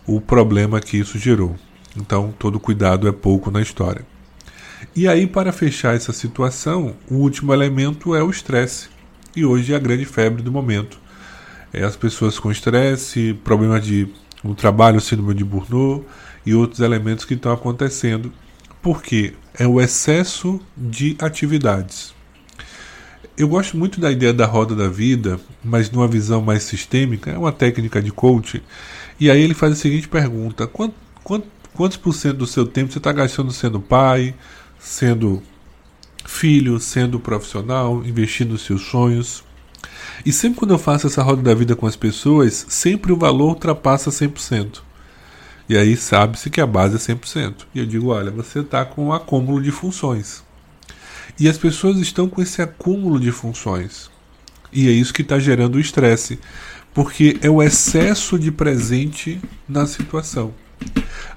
o 0.08 0.22
problema 0.22 0.80
que 0.80 0.98
isso 0.98 1.18
gerou. 1.20 1.56
Então, 1.96 2.34
todo 2.38 2.60
cuidado 2.60 3.08
é 3.08 3.12
pouco 3.12 3.52
na 3.52 3.62
história. 3.62 4.06
E 4.96 5.08
aí, 5.08 5.28
para 5.28 5.52
fechar 5.52 5.96
essa 5.96 6.12
situação, 6.12 6.96
o 7.10 7.16
último 7.16 7.54
elemento 7.54 8.16
é 8.16 8.24
o 8.24 8.30
estresse. 8.30 8.90
E 9.36 9.46
hoje 9.46 9.74
é 9.74 9.76
a 9.76 9.80
grande 9.80 10.06
febre 10.06 10.42
do 10.42 10.52
momento. 10.52 11.00
É 11.72 11.84
as 11.84 11.96
pessoas 11.96 12.38
com 12.38 12.52
estresse, 12.52 13.34
problemas 13.44 13.86
de 13.86 14.08
no 14.44 14.54
trabalho, 14.54 15.00
síndrome 15.00 15.34
de 15.34 15.44
Burnout 15.44 16.06
e 16.46 16.54
outros 16.54 16.82
elementos 16.82 17.26
que 17.26 17.34
estão 17.34 17.52
acontecendo, 17.52 18.32
porque 18.82 19.34
é 19.58 19.66
o 19.66 19.80
excesso 19.80 20.60
de 20.76 21.16
atividades. 21.20 22.14
Eu 23.36 23.48
gosto 23.48 23.78
muito 23.78 24.00
da 24.00 24.12
ideia 24.12 24.34
da 24.34 24.46
roda 24.46 24.76
da 24.76 24.88
vida, 24.88 25.40
mas 25.64 25.90
numa 25.90 26.08
visão 26.08 26.42
mais 26.42 26.64
sistêmica, 26.64 27.32
é 27.32 27.38
uma 27.38 27.52
técnica 27.52 28.02
de 28.02 28.12
coaching. 28.12 28.62
E 29.20 29.32
aí 29.32 29.42
ele 29.42 29.54
faz 29.54 29.74
a 29.74 29.76
seguinte 29.76 30.08
pergunta: 30.08 30.68
quanto, 30.68 30.94
quanto, 31.24 31.48
quantos 31.74 31.98
por 31.98 32.14
cento 32.14 32.38
do 32.38 32.46
seu 32.46 32.66
tempo 32.66 32.92
você 32.92 33.00
está 33.00 33.12
gastando 33.12 33.52
sendo 33.52 33.80
pai, 33.80 34.36
sendo 34.78 35.42
filho, 36.26 36.80
sendo 36.80 37.20
profissional, 37.20 38.04
investindo 38.06 38.52
nos 38.52 38.66
seus 38.66 38.84
sonhos? 38.84 39.44
E 40.26 40.32
sempre 40.32 40.60
quando 40.60 40.72
eu 40.72 40.78
faço 40.78 41.08
essa 41.08 41.24
roda 41.24 41.42
da 41.42 41.54
vida 41.54 41.76
com 41.76 41.88
as 41.88 41.96
pessoas, 41.96 42.66
sempre 42.70 43.12
o 43.12 43.18
valor 43.18 43.50
ultrapassa 43.50 44.10
100%. 44.10 44.82
E 45.68 45.78
aí 45.78 45.96
sabe-se 45.96 46.50
que 46.50 46.62
a 46.62 46.68
base 46.68 46.96
é 46.96 47.16
100%. 47.16 47.66
E 47.74 47.80
eu 47.80 47.86
digo: 47.86 48.08
olha, 48.08 48.32
você 48.32 48.60
está 48.60 48.84
com 48.86 49.08
um 49.08 49.14
acúmulo 49.14 49.62
de 49.62 49.72
funções. 49.72 50.44
E 51.40 51.48
as 51.48 51.58
pessoas 51.58 51.98
estão 51.98 52.28
com 52.28 52.42
esse 52.42 52.62
acúmulo 52.62 53.20
de 53.20 53.32
funções. 53.32 54.12
E 54.72 54.88
é 54.88 54.92
isso 54.92 55.14
que 55.14 55.22
está 55.22 55.40
gerando 55.40 55.76
o 55.76 55.80
estresse, 55.80 56.40
porque 56.94 57.38
é 57.42 57.50
o 57.50 57.62
excesso 57.62 58.38
de 58.38 58.52
presente 58.52 59.40
na 59.68 59.86
situação. 59.86 60.54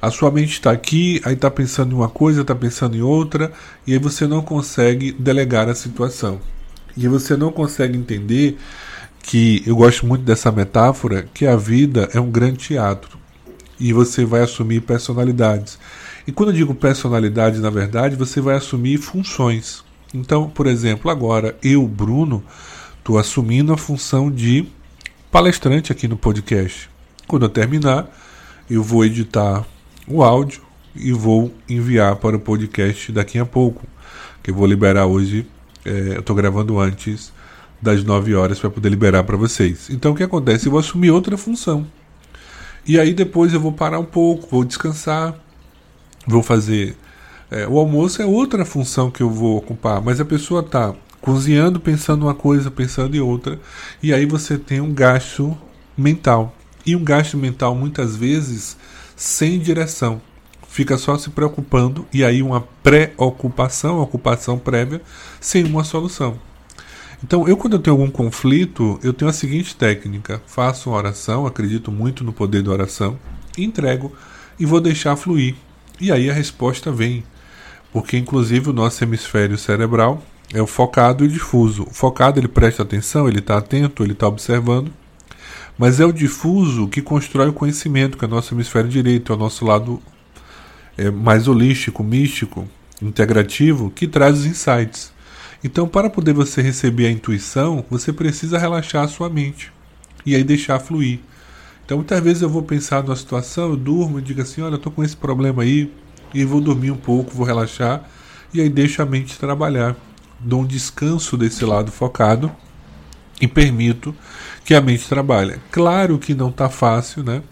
A 0.01 0.11
sua 0.11 0.31
mente 0.31 0.53
está 0.53 0.71
aqui, 0.71 1.21
aí 1.25 1.35
está 1.35 1.51
pensando 1.51 1.93
em 1.93 1.95
uma 1.95 2.09
coisa, 2.09 2.41
está 2.43 2.55
pensando 2.55 2.97
em 2.97 3.03
outra, 3.03 3.53
e 3.87 3.93
aí 3.93 3.99
você 3.99 4.27
não 4.27 4.43
consegue 4.43 5.13
delegar 5.13 5.69
a 5.69 5.75
situação. 5.75 6.41
E 6.97 7.07
você 7.09 7.37
não 7.37 7.53
consegue 7.53 7.97
entender 7.97 8.59
que 9.23 9.63
eu 9.67 9.77
gosto 9.77 10.07
muito 10.07 10.25
dessa 10.25 10.53
metáfora, 10.53 11.29
que 11.35 11.47
a 11.47 11.57
vida 11.57 12.09
é 12.15 12.21
um 12.21 12.31
grande 12.31 12.59
teatro 12.59 13.19
e 13.79 13.93
você 13.93 14.25
vai 14.25 14.43
assumir 14.43 14.81
personalidades. 14.81 15.79
E 16.27 16.33
quando 16.33 16.51
eu 16.51 16.57
digo 16.57 16.75
personalidade, 16.75 17.61
na 17.61 17.71
verdade, 17.71 18.17
você 18.17 18.41
vai 18.41 18.57
assumir 18.57 18.99
funções. 18.99 19.85
Então, 20.15 20.49
por 20.49 20.67
exemplo, 20.67 21.11
agora 21.11 21.57
eu, 21.63 21.87
Bruno, 21.87 22.43
estou 22.99 23.19
assumindo 23.19 23.73
a 23.73 23.77
função 23.77 24.31
de 24.31 24.67
palestrante 25.31 25.93
aqui 25.93 26.09
no 26.09 26.17
podcast. 26.17 26.89
Quando 27.27 27.45
eu 27.45 27.49
terminar, 27.49 28.09
eu 28.69 28.83
vou 28.83 29.05
editar 29.05 29.65
o 30.07 30.23
áudio 30.23 30.63
e 30.95 31.13
vou 31.13 31.53
enviar 31.69 32.17
para 32.17 32.37
o 32.37 32.41
podcast 32.41 33.13
daqui 33.13 33.39
a 33.39 33.45
pouco, 33.45 33.85
que 34.43 34.51
eu 34.51 34.55
vou 34.55 34.67
liberar 34.67 35.07
hoje. 35.07 35.47
É, 35.87 36.17
eu 36.17 36.21
estou 36.21 36.35
gravando 36.35 36.79
antes 36.81 37.33
das 37.81 38.03
9 38.03 38.35
horas 38.35 38.59
para 38.59 38.71
poder 38.71 38.89
liberar 38.89 39.23
para 39.23 39.37
vocês. 39.37 39.89
Então, 39.91 40.13
o 40.13 40.15
que 40.17 40.23
acontece? 40.23 40.67
Eu 40.67 40.73
vou 40.73 40.81
assumir 40.81 41.11
outra 41.11 41.37
função. 41.37 41.87
E 42.87 42.99
aí 42.99 43.15
depois 43.15 43.53
eu 43.53 43.61
vou 43.61 43.73
parar 43.73 43.99
um 43.99 44.05
pouco, 44.05 44.49
vou 44.51 44.65
descansar, 44.65 45.35
vou 46.27 46.43
fazer. 46.43 46.97
É, 47.51 47.67
o 47.67 47.79
almoço 47.79 48.21
é 48.21 48.27
outra 48.27 48.65
função 48.65 49.11
que 49.11 49.23
eu 49.23 49.31
vou 49.31 49.57
ocupar, 49.57 50.01
mas 50.01 50.21
a 50.21 50.25
pessoa 50.25 50.61
está 50.61 50.95
cozinhando, 51.21 51.81
pensando 51.81 52.23
uma 52.27 52.35
coisa, 52.35 52.71
pensando 52.71 53.17
em 53.17 53.21
outra, 53.21 53.59
e 54.03 54.13
aí 54.13 54.27
você 54.27 54.57
tem 54.57 54.81
um 54.81 54.93
gasto 54.93 55.57
mental. 55.97 56.55
E 56.85 56.95
um 56.95 57.03
gasto 57.03 57.37
mental 57.37 57.75
muitas 57.75 58.15
vezes 58.15 58.77
sem 59.17 59.59
direção. 59.59 60.21
Fica 60.77 60.99
só 60.99 61.17
se 61.17 61.31
preocupando 61.31 62.07
e 62.13 62.23
aí 62.23 62.43
uma 62.43 62.61
pré-ocupação, 62.83 63.99
ocupação 63.99 64.59
prévia, 64.59 65.01
sem 65.41 65.65
uma 65.65 65.83
solução. 65.83 66.39
Então, 67.25 67.49
eu 67.49 67.57
quando 67.57 67.77
eu 67.77 67.79
tenho 67.79 67.97
algum 67.97 68.11
conflito, 68.11 69.01
eu 69.03 69.15
tenho 69.15 69.31
a 69.31 69.33
seguinte 69.33 69.75
técnica: 69.75 70.43
faço 70.47 70.91
uma 70.91 70.99
oração, 70.99 71.47
acredito 71.47 71.91
muito 71.91 72.23
no 72.23 72.31
poder 72.31 72.63
da 72.63 72.73
oração, 72.73 73.19
entrego 73.57 74.13
e 74.61 74.67
vou 74.67 74.79
deixar 74.79 75.17
fluir. 75.17 75.55
E 75.99 76.13
aí 76.13 76.29
a 76.29 76.35
resposta 76.35 76.93
vem. 76.93 77.25
Porque 77.91 78.19
inclusive 78.19 78.69
o 78.69 78.75
nosso 78.75 79.03
hemisfério 79.03 79.57
cerebral 79.57 80.23
é 80.53 80.61
o 80.61 80.67
focado 80.67 81.25
e 81.25 81.29
difuso. 81.29 81.85
O 81.85 81.95
focado 81.95 82.39
ele 82.39 82.49
presta 82.49 82.83
atenção, 82.83 83.27
ele 83.27 83.39
está 83.39 83.57
atento, 83.57 84.03
ele 84.03 84.13
está 84.13 84.29
observando. 84.29 84.93
Mas 85.79 86.01
é 86.01 86.05
o 86.05 86.13
difuso 86.13 86.87
que 86.87 87.01
constrói 87.01 87.49
o 87.49 87.55
conhecimento, 87.55 88.19
que 88.19 88.27
é 88.27 88.29
o 88.29 88.31
nosso 88.31 88.53
hemisfério 88.53 88.91
direito, 88.91 89.33
é 89.33 89.37
o 89.37 89.39
nosso 89.39 89.65
lado 89.65 90.03
é, 90.97 91.11
mais 91.11 91.49
holístico, 91.49 92.03
místico, 92.03 92.69
integrativo, 93.01 93.91
que 93.91 94.07
traz 94.07 94.39
os 94.39 94.47
insights. 94.47 95.13
Então, 95.63 95.89
para 95.89 96.11
poder 96.11 96.33
você 96.33 96.63
receber 96.63 97.07
a 97.07 97.11
intuição, 97.11 97.85
você 97.91 98.13
precisa 98.13 98.59
relaxar 98.59 99.05
a 99.05 99.09
sua 99.09 99.29
mente 99.29 99.73
e 100.25 100.35
aí 100.35 100.45
deixar 100.45 100.79
fluir. 100.79 101.21
Então, 101.85 101.99
muitas 101.99 102.21
vezes 102.21 102.43
eu 102.43 102.49
vou 102.49 102.63
pensar 102.63 103.03
numa 103.03 103.17
situação, 103.17 103.71
eu 103.71 103.77
durmo 103.77 104.19
e 104.19 104.23
digo 104.23 104.43
assim: 104.43 104.61
olha, 104.61 104.75
eu 104.75 104.77
estou 104.77 104.93
com 104.93 105.05
esse 105.05 105.17
problema 105.17 105.63
aí, 105.63 105.91
e 106.35 106.45
vou 106.45 106.61
dormir 106.61 106.91
um 106.91 106.97
pouco, 106.97 107.35
vou 107.35 107.47
relaxar, 107.47 108.09
e 108.53 108.61
aí 108.61 108.69
deixo 108.69 109.01
a 109.01 109.07
mente 109.07 109.39
trabalhar. 109.39 109.97
Dou 110.39 110.63
um 110.63 110.67
descanso 110.67 111.37
desse 111.37 111.65
lado 111.65 111.91
focado 111.91 112.53
e 113.41 113.49
permito 113.49 114.15
que 114.65 114.75
a 114.75 114.81
mente 114.81 115.09
trabalhe. 115.09 115.59
Claro 115.71 116.19
que 116.19 116.35
não 116.35 116.51
está 116.51 116.69
fácil, 116.69 117.23
né? 117.23 117.43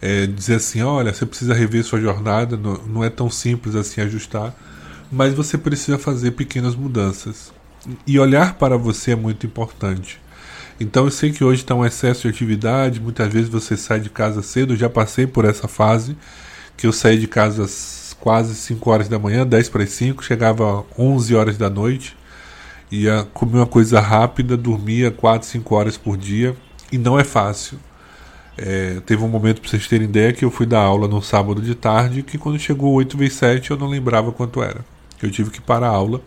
É, 0.00 0.26
dizer 0.26 0.56
assim: 0.56 0.82
olha, 0.82 1.12
você 1.12 1.26
precisa 1.26 1.54
rever 1.54 1.84
sua 1.84 2.00
jornada, 2.00 2.56
não, 2.56 2.74
não 2.86 3.04
é 3.04 3.10
tão 3.10 3.30
simples 3.30 3.74
assim 3.74 4.00
ajustar 4.00 4.54
mas 5.10 5.34
você 5.34 5.56
precisa 5.56 5.98
fazer 5.98 6.32
pequenas 6.32 6.74
mudanças. 6.74 7.52
E 8.06 8.18
olhar 8.18 8.54
para 8.54 8.76
você 8.76 9.12
é 9.12 9.16
muito 9.16 9.46
importante. 9.46 10.20
Então 10.78 11.06
eu 11.06 11.10
sei 11.10 11.32
que 11.32 11.42
hoje 11.42 11.62
está 11.62 11.74
um 11.74 11.84
excesso 11.84 12.22
de 12.22 12.28
atividade, 12.28 13.00
muitas 13.00 13.32
vezes 13.32 13.48
você 13.48 13.76
sai 13.76 14.00
de 14.00 14.10
casa 14.10 14.42
cedo, 14.42 14.74
eu 14.74 14.76
já 14.76 14.88
passei 14.88 15.26
por 15.26 15.44
essa 15.44 15.66
fase, 15.66 16.16
que 16.76 16.86
eu 16.86 16.92
saí 16.92 17.18
de 17.18 17.26
casa 17.26 17.64
às 17.64 18.16
quase 18.20 18.54
5 18.54 18.90
horas 18.90 19.08
da 19.08 19.18
manhã, 19.18 19.46
10 19.46 19.68
para 19.70 19.82
as 19.82 19.90
5, 19.90 20.22
chegava 20.22 20.84
11 20.96 21.34
horas 21.34 21.56
da 21.56 21.70
noite, 21.70 22.16
ia 22.90 23.26
comer 23.32 23.58
uma 23.58 23.66
coisa 23.66 24.00
rápida, 24.00 24.56
dormia 24.56 25.10
4, 25.10 25.48
5 25.48 25.74
horas 25.74 25.96
por 25.96 26.16
dia, 26.16 26.54
e 26.92 26.98
não 26.98 27.18
é 27.18 27.24
fácil. 27.24 27.78
É, 28.58 29.00
teve 29.06 29.22
um 29.22 29.28
momento, 29.28 29.60
para 29.60 29.70
vocês 29.70 29.86
terem 29.86 30.08
ideia, 30.08 30.32
que 30.32 30.44
eu 30.44 30.50
fui 30.50 30.66
dar 30.66 30.80
aula 30.80 31.06
no 31.06 31.22
sábado 31.22 31.62
de 31.62 31.74
tarde, 31.74 32.22
que 32.22 32.36
quando 32.36 32.58
chegou 32.58 32.92
8 32.94 33.16
vezes 33.16 33.34
7 33.34 33.70
eu 33.70 33.76
não 33.76 33.86
lembrava 33.86 34.32
quanto 34.32 34.62
era 34.62 34.84
eu 35.22 35.30
tive 35.30 35.50
que 35.50 35.60
parar 35.60 35.88
a 35.88 35.90
aula. 35.90 36.20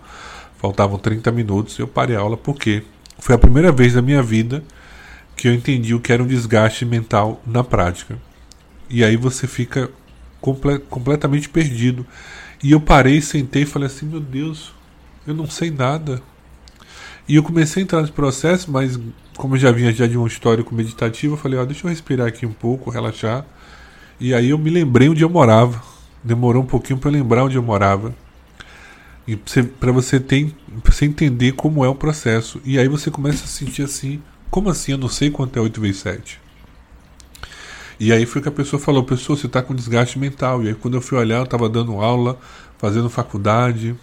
Faltavam 0.57 0.99
30 0.99 1.31
minutos 1.31 1.77
e 1.77 1.81
eu 1.81 1.87
parei 1.87 2.15
a 2.15 2.19
aula 2.19 2.37
porque 2.37 2.83
foi 3.17 3.35
a 3.35 3.39
primeira 3.39 3.71
vez 3.71 3.95
na 3.95 4.01
minha 4.01 4.21
vida 4.21 4.63
que 5.35 5.47
eu 5.47 5.53
entendi 5.53 5.95
o 5.95 5.99
que 5.99 6.13
era 6.13 6.21
um 6.21 6.27
desgaste 6.27 6.85
mental 6.85 7.41
na 7.45 7.63
prática. 7.63 8.17
E 8.89 9.03
aí 9.03 9.15
você 9.15 9.47
fica 9.47 9.89
comple 10.39 10.79
completamente 10.79 11.49
perdido. 11.49 12.05
E 12.61 12.71
eu 12.71 12.79
parei, 12.79 13.21
sentei 13.21 13.63
e 13.63 13.65
falei 13.65 13.87
assim: 13.87 14.05
meu 14.05 14.19
Deus, 14.19 14.73
eu 15.25 15.33
não 15.33 15.47
sei 15.47 15.71
nada. 15.71 16.21
E 17.31 17.35
eu 17.35 17.43
comecei 17.43 17.81
a 17.81 17.83
entrar 17.85 18.01
nesse 18.01 18.11
processo, 18.11 18.69
mas 18.69 18.99
como 19.37 19.55
eu 19.55 19.59
já 19.59 19.71
vinha 19.71 19.93
já 19.93 20.05
de 20.05 20.17
um 20.17 20.27
histórico 20.27 20.75
meditativo, 20.75 21.35
eu 21.35 21.37
falei: 21.37 21.57
ó, 21.57 21.63
deixa 21.63 21.87
eu 21.87 21.89
respirar 21.89 22.27
aqui 22.27 22.45
um 22.45 22.51
pouco, 22.51 22.89
relaxar. 22.89 23.45
E 24.19 24.33
aí 24.33 24.49
eu 24.49 24.57
me 24.57 24.69
lembrei 24.69 25.07
onde 25.07 25.23
eu 25.23 25.29
morava. 25.29 25.81
Demorou 26.21 26.61
um 26.61 26.65
pouquinho 26.65 26.99
para 26.99 27.09
lembrar 27.09 27.45
onde 27.45 27.55
eu 27.55 27.63
morava. 27.63 28.13
E 29.25 29.37
para 29.37 29.93
você 29.93 30.19
ter 30.19 30.53
pra 30.83 30.91
você 30.91 31.05
entender 31.05 31.53
como 31.53 31.85
é 31.85 31.87
o 31.87 31.95
processo. 31.95 32.59
E 32.65 32.77
aí 32.77 32.89
você 32.89 33.09
começa 33.09 33.45
a 33.45 33.47
sentir 33.47 33.83
assim, 33.83 34.21
como 34.49 34.69
assim? 34.69 34.91
Eu 34.91 34.97
não 34.97 35.07
sei 35.07 35.31
quanto 35.31 35.55
é 35.55 35.61
8 35.61 35.79
vezes 35.79 36.01
7. 36.01 36.37
E 37.97 38.11
aí 38.11 38.25
foi 38.25 38.41
que 38.41 38.49
a 38.49 38.51
pessoa 38.51 38.77
falou, 38.77 39.05
pessoa, 39.05 39.37
você 39.37 39.47
está 39.47 39.61
com 39.61 39.73
desgaste 39.73 40.19
mental. 40.19 40.61
E 40.63 40.67
aí 40.67 40.75
quando 40.75 40.95
eu 40.95 41.01
fui 41.01 41.17
olhar, 41.17 41.37
eu 41.37 41.43
estava 41.45 41.69
dando 41.69 41.93
aula, 42.01 42.37
fazendo 42.77 43.09
faculdade, 43.09 43.95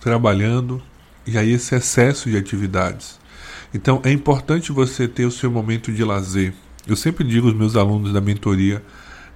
trabalhando. 0.00 0.80
E 1.26 1.36
aí 1.36 1.52
esse 1.52 1.74
excesso 1.74 2.30
de 2.30 2.36
atividades. 2.36 3.18
Então 3.74 4.00
é 4.04 4.12
importante 4.12 4.72
você 4.72 5.08
ter 5.08 5.24
o 5.24 5.30
seu 5.30 5.50
momento 5.50 5.92
de 5.92 6.04
lazer. 6.04 6.54
Eu 6.86 6.96
sempre 6.96 7.24
digo 7.24 7.48
aos 7.48 7.56
meus 7.56 7.74
alunos 7.74 8.12
da 8.12 8.20
mentoria 8.20 8.82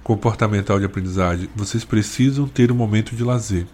comportamental 0.03 0.79
de 0.79 0.85
aprendizagem, 0.85 1.49
vocês 1.55 1.83
precisam 1.83 2.47
ter 2.47 2.71
um 2.71 2.75
momento 2.75 3.15
de 3.15 3.23
lazer. 3.23 3.65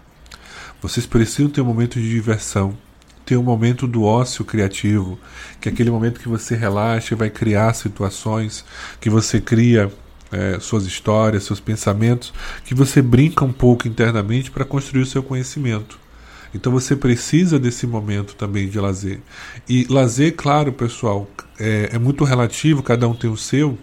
Vocês 0.80 1.06
precisam 1.06 1.50
ter 1.50 1.60
um 1.60 1.64
momento 1.64 1.98
de 2.00 2.08
diversão, 2.08 2.76
ter 3.24 3.36
um 3.36 3.42
momento 3.42 3.86
do 3.86 4.04
ócio 4.04 4.44
criativo, 4.44 5.18
que 5.60 5.68
é 5.68 5.72
aquele 5.72 5.90
momento 5.90 6.20
que 6.20 6.28
você 6.28 6.54
relaxa 6.54 7.14
e 7.14 7.16
vai 7.16 7.30
criar 7.30 7.74
situações, 7.74 8.64
que 9.00 9.10
você 9.10 9.40
cria 9.40 9.90
é, 10.30 10.58
suas 10.60 10.84
histórias, 10.84 11.44
seus 11.44 11.60
pensamentos, 11.60 12.32
que 12.64 12.74
você 12.74 13.00
brinca 13.00 13.44
um 13.44 13.52
pouco 13.52 13.88
internamente 13.88 14.50
para 14.50 14.64
construir 14.64 15.02
o 15.02 15.06
seu 15.06 15.22
conhecimento. 15.22 15.98
Então 16.54 16.72
você 16.72 16.96
precisa 16.96 17.58
desse 17.58 17.86
momento 17.86 18.34
também 18.34 18.68
de 18.68 18.78
lazer. 18.80 19.20
E 19.68 19.86
lazer, 19.88 20.34
claro, 20.34 20.72
pessoal, 20.72 21.28
é, 21.58 21.90
é 21.92 21.98
muito 21.98 22.24
relativo, 22.24 22.82
cada 22.82 23.06
um 23.06 23.14
tem 23.14 23.30
o 23.30 23.36
seu, 23.36 23.78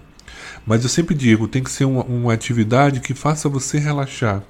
mas 0.65 0.83
eu 0.83 0.89
sempre 0.89 1.15
digo, 1.15 1.47
tem 1.47 1.63
que 1.63 1.71
ser 1.71 1.85
uma, 1.85 2.03
uma 2.03 2.33
atividade 2.33 2.99
que 2.99 3.13
faça 3.13 3.47
você 3.47 3.77
relaxar 3.77 4.43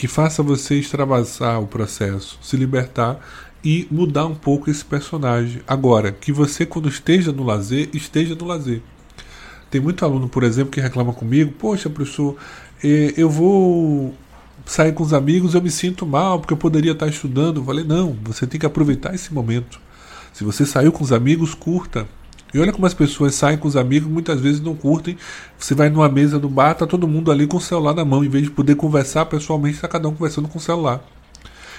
que 0.00 0.08
faça 0.08 0.42
você 0.42 0.76
extravasar 0.76 1.60
o 1.60 1.66
processo, 1.66 2.38
se 2.40 2.56
libertar 2.56 3.20
e 3.62 3.86
mudar 3.90 4.24
um 4.24 4.34
pouco 4.34 4.70
esse 4.70 4.82
personagem. 4.82 5.60
Agora, 5.68 6.10
que 6.10 6.32
você, 6.32 6.64
quando 6.64 6.88
esteja 6.88 7.32
no 7.32 7.44
lazer, 7.44 7.90
esteja 7.92 8.34
no 8.34 8.46
lazer. 8.46 8.80
Tem 9.70 9.78
muito 9.78 10.02
aluno, 10.02 10.26
por 10.26 10.42
exemplo, 10.42 10.70
que 10.70 10.80
reclama 10.80 11.12
comigo: 11.12 11.52
Poxa, 11.52 11.90
professor, 11.90 12.34
eh, 12.82 13.12
eu 13.14 13.28
vou 13.28 14.14
sair 14.70 14.92
com 14.92 15.02
os 15.02 15.12
amigos, 15.12 15.54
eu 15.54 15.60
me 15.60 15.70
sinto 15.70 16.06
mal 16.06 16.38
porque 16.38 16.52
eu 16.52 16.56
poderia 16.56 16.92
estar 16.92 17.08
estudando. 17.08 17.56
Eu 17.56 17.64
falei: 17.64 17.84
Não, 17.84 18.16
você 18.22 18.46
tem 18.46 18.60
que 18.60 18.64
aproveitar 18.64 19.12
esse 19.12 19.34
momento. 19.34 19.80
Se 20.32 20.44
você 20.44 20.64
saiu 20.64 20.92
com 20.92 21.02
os 21.02 21.12
amigos, 21.12 21.54
curta. 21.54 22.08
E 22.54 22.58
olha 22.58 22.72
como 22.72 22.86
as 22.86 22.94
pessoas 22.94 23.34
saem 23.34 23.58
com 23.58 23.66
os 23.66 23.76
amigos, 23.76 24.08
muitas 24.08 24.40
vezes 24.40 24.60
não 24.60 24.76
curtem. 24.76 25.16
Você 25.58 25.74
vai 25.74 25.88
numa 25.88 26.08
mesa 26.08 26.38
do 26.38 26.48
bar, 26.48 26.74
tá 26.74 26.86
todo 26.86 27.06
mundo 27.06 27.32
ali 27.32 27.48
com 27.48 27.56
o 27.56 27.60
celular 27.60 27.94
na 27.94 28.04
mão, 28.04 28.24
em 28.24 28.28
vez 28.28 28.44
de 28.44 28.50
poder 28.50 28.76
conversar 28.76 29.26
pessoalmente, 29.26 29.76
está 29.76 29.88
cada 29.88 30.08
um 30.08 30.14
conversando 30.14 30.48
com 30.48 30.58
o 30.58 30.60
celular. 30.60 31.04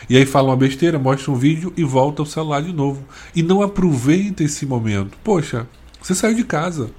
E 0.10 0.17
aí 0.17 0.25
fala 0.25 0.49
uma 0.49 0.58
besteira, 0.58 0.99
mostra 0.99 1.32
um 1.32 1.36
vídeo 1.36 1.73
e 1.77 1.84
volta 1.84 2.21
o 2.23 2.25
celular 2.25 2.62
de 2.62 2.73
novo. 2.73 3.04
E 3.34 3.41
não 3.41 3.62
aproveita 3.62 4.43
esse 4.43 4.65
momento. 4.65 5.17
Poxa, 5.23 5.67
você 6.01 6.13
saiu 6.13 6.36
de 6.36 6.43
casa. 6.43 6.89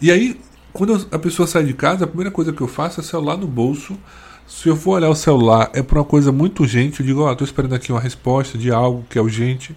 E 0.00 0.10
aí, 0.10 0.38
quando 0.72 1.06
a 1.10 1.18
pessoa 1.18 1.46
sai 1.46 1.64
de 1.64 1.74
casa, 1.74 2.04
a 2.04 2.06
primeira 2.06 2.30
coisa 2.30 2.52
que 2.52 2.60
eu 2.60 2.68
faço 2.68 3.00
é 3.00 3.02
celular 3.02 3.36
no 3.36 3.46
bolso. 3.46 3.98
Se 4.48 4.68
eu 4.68 4.76
for 4.76 4.92
olhar 4.92 5.10
o 5.10 5.14
celular, 5.14 5.70
é 5.74 5.82
para 5.82 5.98
uma 5.98 6.04
coisa 6.04 6.32
muito 6.32 6.62
urgente. 6.62 7.00
Eu 7.00 7.06
digo, 7.06 7.20
ó, 7.20 7.30
oh, 7.30 7.36
tô 7.36 7.44
esperando 7.44 7.74
aqui 7.74 7.92
uma 7.92 8.00
resposta 8.00 8.58
de 8.58 8.72
algo 8.72 9.04
que 9.08 9.18
é 9.18 9.22
urgente 9.22 9.76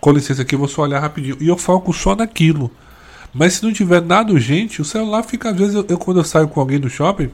com 0.00 0.12
licença 0.12 0.42
aqui, 0.42 0.54
eu 0.54 0.58
vou 0.58 0.68
só 0.68 0.82
olhar 0.82 1.00
rapidinho. 1.00 1.36
E 1.40 1.48
eu 1.48 1.56
foco 1.56 1.92
só 1.92 2.14
naquilo. 2.14 2.70
Mas 3.32 3.54
se 3.54 3.64
não 3.64 3.72
tiver 3.72 4.00
nada 4.00 4.32
urgente, 4.32 4.80
o 4.80 4.84
celular 4.84 5.22
fica, 5.22 5.50
às 5.50 5.56
vezes, 5.56 5.74
eu, 5.74 5.84
eu, 5.88 5.98
quando 5.98 6.18
eu 6.18 6.24
saio 6.24 6.48
com 6.48 6.60
alguém 6.60 6.80
do 6.80 6.88
shopping, 6.88 7.30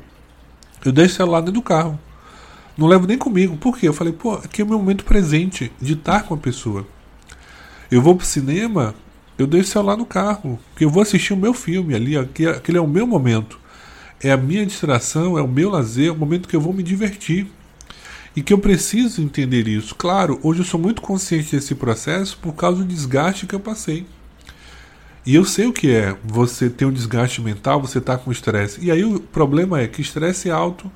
eu 0.84 0.92
deixo 0.92 1.14
o 1.14 1.16
celular 1.16 1.40
dentro 1.40 1.54
do 1.54 1.62
carro. 1.62 1.98
Não 2.76 2.86
levo 2.86 3.06
nem 3.06 3.16
comigo. 3.16 3.56
Por 3.56 3.78
quê? 3.78 3.88
Eu 3.88 3.92
falei, 3.92 4.12
pô, 4.12 4.34
aqui 4.34 4.60
é 4.60 4.64
o 4.64 4.68
meu 4.68 4.78
momento 4.78 5.04
presente 5.04 5.70
de 5.80 5.92
estar 5.92 6.24
com 6.24 6.34
a 6.34 6.36
pessoa. 6.36 6.86
Eu 7.90 8.02
vou 8.02 8.16
pro 8.16 8.26
cinema, 8.26 8.94
eu 9.38 9.46
deixo 9.46 9.68
o 9.68 9.72
celular 9.72 9.96
no 9.96 10.04
carro. 10.04 10.58
Porque 10.70 10.84
eu 10.84 10.90
vou 10.90 11.02
assistir 11.02 11.32
o 11.32 11.36
meu 11.36 11.54
filme 11.54 11.94
ali, 11.94 12.16
aquele 12.16 12.78
é 12.78 12.80
o 12.80 12.88
meu 12.88 13.06
momento. 13.06 13.60
É 14.22 14.32
a 14.32 14.36
minha 14.36 14.64
distração, 14.64 15.38
é 15.38 15.42
o 15.42 15.48
meu 15.48 15.70
lazer, 15.70 16.08
é 16.08 16.10
o 16.10 16.16
momento 16.16 16.48
que 16.48 16.56
eu 16.56 16.60
vou 16.60 16.72
me 16.72 16.82
divertir. 16.82 17.46
E 18.36 18.42
que 18.42 18.52
eu 18.52 18.58
preciso 18.58 19.22
entender 19.22 19.68
isso. 19.68 19.94
Claro, 19.94 20.40
hoje 20.42 20.60
eu 20.60 20.64
sou 20.64 20.80
muito 20.80 21.00
consciente 21.00 21.54
desse 21.54 21.74
processo 21.74 22.36
por 22.38 22.54
causa 22.54 22.78
do 22.78 22.84
desgaste 22.84 23.46
que 23.46 23.54
eu 23.54 23.60
passei. 23.60 24.06
E 25.24 25.34
eu 25.34 25.44
sei 25.44 25.66
o 25.66 25.72
que 25.72 25.90
é 25.90 26.16
você 26.22 26.68
ter 26.68 26.84
um 26.84 26.92
desgaste 26.92 27.40
mental, 27.40 27.80
você 27.80 27.98
está 27.98 28.18
com 28.18 28.32
estresse. 28.32 28.84
E 28.84 28.90
aí 28.90 29.04
o 29.04 29.20
problema 29.20 29.80
é 29.80 29.86
que 29.86 30.02
estresse 30.02 30.50
alto 30.50 30.90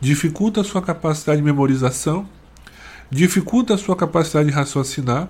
dificulta 0.00 0.62
a 0.62 0.64
sua 0.64 0.80
capacidade 0.82 1.38
de 1.38 1.44
memorização, 1.44 2.28
dificulta 3.10 3.74
a 3.74 3.78
sua 3.78 3.94
capacidade 3.94 4.48
de 4.48 4.54
raciocinar 4.54 5.28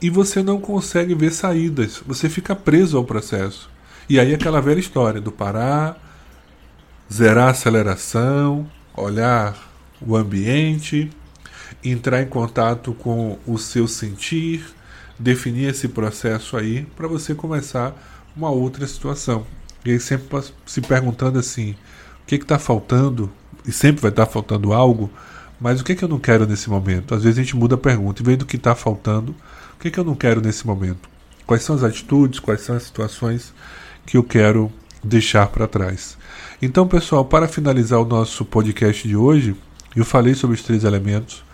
e 0.00 0.10
você 0.10 0.42
não 0.42 0.60
consegue 0.60 1.14
ver 1.14 1.32
saídas. 1.32 2.02
Você 2.06 2.28
fica 2.28 2.54
preso 2.54 2.96
ao 2.96 3.04
processo. 3.04 3.70
E 4.08 4.20
aí 4.20 4.34
aquela 4.34 4.60
velha 4.60 4.78
história 4.78 5.20
do 5.20 5.32
parar, 5.32 5.96
zerar 7.12 7.48
a 7.48 7.50
aceleração, 7.50 8.68
olhar 8.94 9.56
o 10.00 10.16
ambiente, 10.16 11.10
entrar 11.84 12.22
em 12.22 12.26
contato 12.26 12.92
com 12.94 13.38
o 13.46 13.58
seu 13.58 13.86
sentir, 13.86 14.64
definir 15.18 15.70
esse 15.70 15.88
processo 15.88 16.56
aí 16.56 16.86
para 16.96 17.08
você 17.08 17.34
começar 17.34 17.94
uma 18.36 18.50
outra 18.50 18.86
situação. 18.86 19.46
E 19.84 19.92
aí 19.92 20.00
sempre 20.00 20.42
se 20.66 20.80
perguntando 20.80 21.38
assim, 21.38 21.72
o 22.22 22.26
que 22.26 22.34
está 22.34 22.58
faltando? 22.58 23.30
E 23.64 23.72
sempre 23.72 24.02
vai 24.02 24.10
estar 24.10 24.26
tá 24.26 24.32
faltando 24.32 24.72
algo, 24.72 25.10
mas 25.60 25.80
o 25.80 25.84
que, 25.84 25.94
que 25.94 26.04
eu 26.04 26.08
não 26.08 26.18
quero 26.18 26.46
nesse 26.46 26.68
momento? 26.68 27.14
Às 27.14 27.22
vezes 27.22 27.38
a 27.38 27.42
gente 27.42 27.56
muda 27.56 27.76
a 27.76 27.78
pergunta, 27.78 28.20
e 28.20 28.24
vem 28.24 28.36
do 28.36 28.44
que 28.44 28.56
está 28.56 28.74
faltando, 28.74 29.34
o 29.74 29.78
que, 29.80 29.90
que 29.90 29.98
eu 29.98 30.04
não 30.04 30.14
quero 30.14 30.40
nesse 30.40 30.66
momento? 30.66 31.08
Quais 31.46 31.62
são 31.62 31.74
as 31.74 31.82
atitudes, 31.82 32.40
quais 32.40 32.60
são 32.60 32.76
as 32.76 32.82
situações 32.82 33.54
que 34.04 34.16
eu 34.16 34.22
quero 34.22 34.70
deixar 35.02 35.46
para 35.46 35.66
trás? 35.66 36.18
Então, 36.60 36.88
pessoal, 36.88 37.22
para 37.22 37.46
finalizar 37.46 38.00
o 38.00 38.04
nosso 38.06 38.42
podcast 38.42 39.06
de 39.06 39.14
hoje, 39.14 39.54
eu 39.94 40.06
falei 40.06 40.34
sobre 40.34 40.56
os 40.56 40.62
três 40.62 40.84
elementos. 40.84 41.44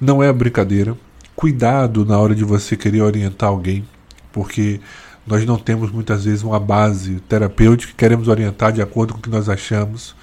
Não 0.00 0.22
é 0.22 0.32
brincadeira. 0.32 0.96
Cuidado 1.34 2.06
na 2.06 2.18
hora 2.18 2.34
de 2.34 2.42
você 2.42 2.74
querer 2.74 3.02
orientar 3.02 3.50
alguém, 3.50 3.86
porque 4.32 4.80
nós 5.26 5.44
não 5.44 5.58
temos 5.58 5.92
muitas 5.92 6.24
vezes 6.24 6.42
uma 6.42 6.58
base 6.58 7.20
terapêutica 7.28 7.92
que 7.92 7.98
queremos 7.98 8.28
orientar 8.28 8.72
de 8.72 8.80
acordo 8.80 9.12
com 9.12 9.18
o 9.18 9.22
que 9.22 9.28
nós 9.28 9.46
achamos. 9.46 10.16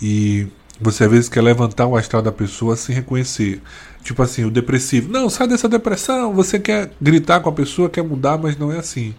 E 0.00 0.46
você 0.80 1.02
às 1.02 1.10
vezes 1.10 1.28
quer 1.28 1.42
levantar 1.42 1.86
o 1.88 1.96
astral 1.96 2.22
da 2.22 2.30
pessoa 2.30 2.76
sem 2.76 2.94
reconhecer. 2.94 3.60
Tipo 4.04 4.22
assim, 4.22 4.44
o 4.44 4.52
depressivo. 4.52 5.10
Não, 5.10 5.28
sai 5.28 5.48
dessa 5.48 5.68
depressão. 5.68 6.32
Você 6.32 6.60
quer 6.60 6.92
gritar 7.00 7.40
com 7.40 7.48
a 7.48 7.52
pessoa, 7.52 7.90
quer 7.90 8.04
mudar, 8.04 8.38
mas 8.38 8.56
não 8.56 8.70
é 8.70 8.78
assim. 8.78 9.12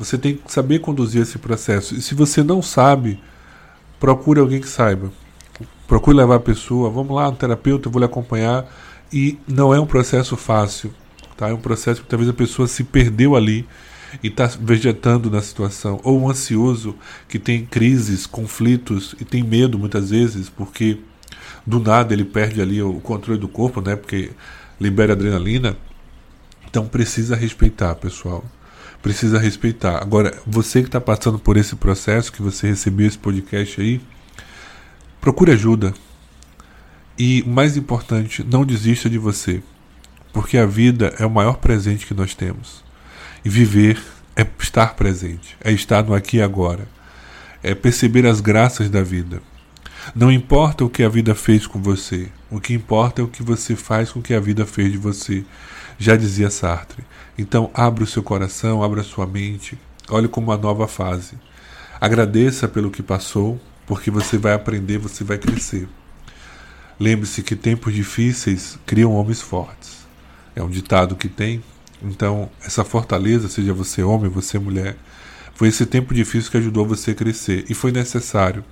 Você 0.00 0.18
tem 0.18 0.34
que 0.34 0.50
saber 0.52 0.80
conduzir 0.80 1.22
esse 1.22 1.38
processo. 1.38 1.94
E 1.94 2.02
se 2.02 2.12
você 2.16 2.42
não 2.42 2.60
sabe, 2.60 3.20
procure 4.04 4.38
alguém 4.38 4.60
que 4.60 4.68
saiba. 4.68 5.10
Procure 5.88 6.14
levar 6.14 6.34
a 6.34 6.40
pessoa, 6.40 6.90
vamos 6.90 7.16
lá, 7.16 7.26
um 7.26 7.34
terapeuta, 7.34 7.88
eu 7.88 7.92
vou 7.92 8.00
lhe 8.00 8.04
acompanhar. 8.04 8.70
E 9.10 9.38
não 9.48 9.72
é 9.72 9.80
um 9.80 9.86
processo 9.86 10.36
fácil, 10.36 10.92
tá? 11.38 11.48
É 11.48 11.54
um 11.54 11.60
processo 11.60 12.02
que 12.02 12.06
talvez 12.06 12.28
a 12.28 12.34
pessoa 12.34 12.68
se 12.68 12.84
perdeu 12.84 13.34
ali 13.34 13.66
e 14.22 14.26
está 14.26 14.46
vegetando 14.60 15.30
na 15.30 15.40
situação. 15.40 16.00
Ou 16.04 16.20
um 16.20 16.28
ansioso 16.28 16.94
que 17.26 17.38
tem 17.38 17.64
crises, 17.64 18.26
conflitos 18.26 19.14
e 19.18 19.24
tem 19.24 19.42
medo 19.42 19.78
muitas 19.78 20.10
vezes, 20.10 20.50
porque 20.50 20.98
do 21.66 21.80
nada 21.80 22.12
ele 22.12 22.26
perde 22.26 22.60
ali 22.60 22.82
o 22.82 23.00
controle 23.00 23.40
do 23.40 23.48
corpo, 23.48 23.80
né? 23.80 23.96
Porque 23.96 24.32
libera 24.78 25.14
adrenalina. 25.14 25.78
Então 26.68 26.86
precisa 26.86 27.34
respeitar, 27.34 27.94
pessoal. 27.94 28.44
Precisa 29.04 29.38
respeitar. 29.38 30.02
Agora, 30.02 30.36
você 30.44 30.80
que 30.80 30.88
está 30.88 31.00
passando 31.00 31.38
por 31.38 31.56
esse 31.56 31.76
processo, 31.76 32.32
que 32.32 32.42
você 32.42 32.66
recebeu 32.66 33.06
esse 33.06 33.18
podcast 33.18 33.80
aí, 33.80 34.00
Procure 35.24 35.52
ajuda. 35.52 35.94
E 37.18 37.40
o 37.46 37.48
mais 37.48 37.78
importante, 37.78 38.44
não 38.44 38.62
desista 38.62 39.08
de 39.08 39.16
você, 39.16 39.62
porque 40.34 40.58
a 40.58 40.66
vida 40.66 41.14
é 41.18 41.24
o 41.24 41.30
maior 41.30 41.56
presente 41.56 42.04
que 42.04 42.12
nós 42.12 42.34
temos. 42.34 42.84
E 43.42 43.48
viver 43.48 43.98
é 44.36 44.46
estar 44.60 44.94
presente, 44.94 45.56
é 45.64 45.72
estar 45.72 46.04
no 46.04 46.12
aqui 46.12 46.36
e 46.36 46.42
agora, 46.42 46.86
é 47.62 47.74
perceber 47.74 48.26
as 48.26 48.42
graças 48.42 48.90
da 48.90 49.02
vida. 49.02 49.40
Não 50.14 50.30
importa 50.30 50.84
o 50.84 50.90
que 50.90 51.02
a 51.02 51.08
vida 51.08 51.34
fez 51.34 51.66
com 51.66 51.80
você, 51.80 52.28
o 52.50 52.60
que 52.60 52.74
importa 52.74 53.22
é 53.22 53.24
o 53.24 53.28
que 53.28 53.42
você 53.42 53.74
faz 53.74 54.12
com 54.12 54.20
o 54.20 54.22
que 54.22 54.34
a 54.34 54.40
vida 54.40 54.66
fez 54.66 54.92
de 54.92 54.98
você, 54.98 55.42
já 55.98 56.16
dizia 56.16 56.50
Sartre. 56.50 57.04
Então, 57.36 57.70
abra 57.74 58.04
o 58.04 58.06
seu 58.06 58.22
coração, 58.22 58.82
abra 58.82 59.00
a 59.00 59.04
sua 59.04 59.26
mente, 59.26 59.78
olhe 60.08 60.28
como 60.28 60.48
uma 60.48 60.56
nova 60.56 60.86
fase. 60.86 61.38
Agradeça 62.00 62.68
pelo 62.68 62.90
que 62.90 63.02
passou, 63.02 63.60
porque 63.86 64.10
você 64.10 64.38
vai 64.38 64.52
aprender, 64.52 64.98
você 64.98 65.24
vai 65.24 65.38
crescer. 65.38 65.88
Lembre-se 66.98 67.42
que 67.42 67.56
tempos 67.56 67.92
difíceis 67.92 68.78
criam 68.86 69.12
homens 69.12 69.40
fortes. 69.40 70.06
É 70.54 70.62
um 70.62 70.68
ditado 70.68 71.16
que 71.16 71.28
tem. 71.28 71.62
Então, 72.02 72.50
essa 72.64 72.84
fortaleza, 72.84 73.48
seja 73.48 73.72
você 73.72 74.02
homem, 74.02 74.30
você 74.30 74.58
mulher, 74.58 74.96
foi 75.54 75.68
esse 75.68 75.86
tempo 75.86 76.14
difícil 76.14 76.50
que 76.50 76.56
ajudou 76.56 76.86
você 76.86 77.12
a 77.12 77.14
crescer 77.14 77.64
e 77.68 77.74
foi 77.74 77.90
necessário. 77.90 78.64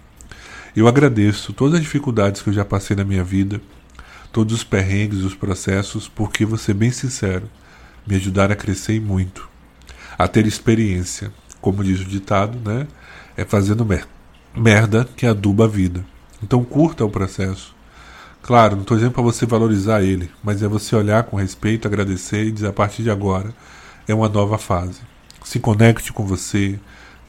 Eu 0.75 0.89
agradeço 0.89 1.53
todas 1.53 1.75
as 1.75 1.81
dificuldades 1.81 2.43
que 2.43 2.49
eu 2.49 2.53
já 2.53 2.65
passei 2.65 2.97
na 2.97 3.05
minha 3.05 3.23
vida, 3.23 3.61
todos 4.33 4.55
os 4.55 4.65
perrengues, 4.65 5.21
os 5.21 5.35
processos, 5.35 6.09
porque, 6.09 6.45
vou 6.45 6.59
ser 6.59 6.75
bem 6.75 6.91
sincero, 6.91 7.49
me 8.07 8.17
ajudaram 8.17 8.53
a 8.53 8.57
crescer 8.57 9.01
muito, 9.01 9.49
a 10.19 10.27
ter 10.27 10.47
experiência. 10.47 11.33
Como 11.61 11.85
diz 11.85 12.01
o 12.01 12.05
ditado, 12.05 12.59
né? 12.69 12.89
É 13.37 13.45
fazendo 13.45 13.85
merda 13.85 14.13
merda 14.55 15.09
que 15.17 15.27
aduba 15.27 15.65
a 15.65 15.69
vida. 15.69 16.05
Então 16.43 16.65
curta 16.65 17.05
o 17.05 17.11
processo. 17.11 17.75
Claro, 18.43 18.75
não 18.75 18.83
estou 18.83 18.97
dizendo 18.97 19.13
para 19.13 19.23
você 19.23 19.47
valorizar 19.47 20.03
ele, 20.03 20.31
mas 20.43 20.63
é 20.63 20.69
você 20.69 20.97
olhar 20.97 21.23
com 21.25 21.37
respeito, 21.37 21.87
agradecer 21.87 22.45
e 22.45 22.53
dizer 22.53 22.69
a 22.69 22.73
partir 22.73 23.03
de 23.03 23.11
agora 23.11 23.55
é 24.07 24.13
uma 24.13 24.29
nova 24.29 24.59
fase. 24.59 25.01
Se 25.45 25.61
conecte 25.61 26.13
com 26.13 26.27
você, 26.27 26.79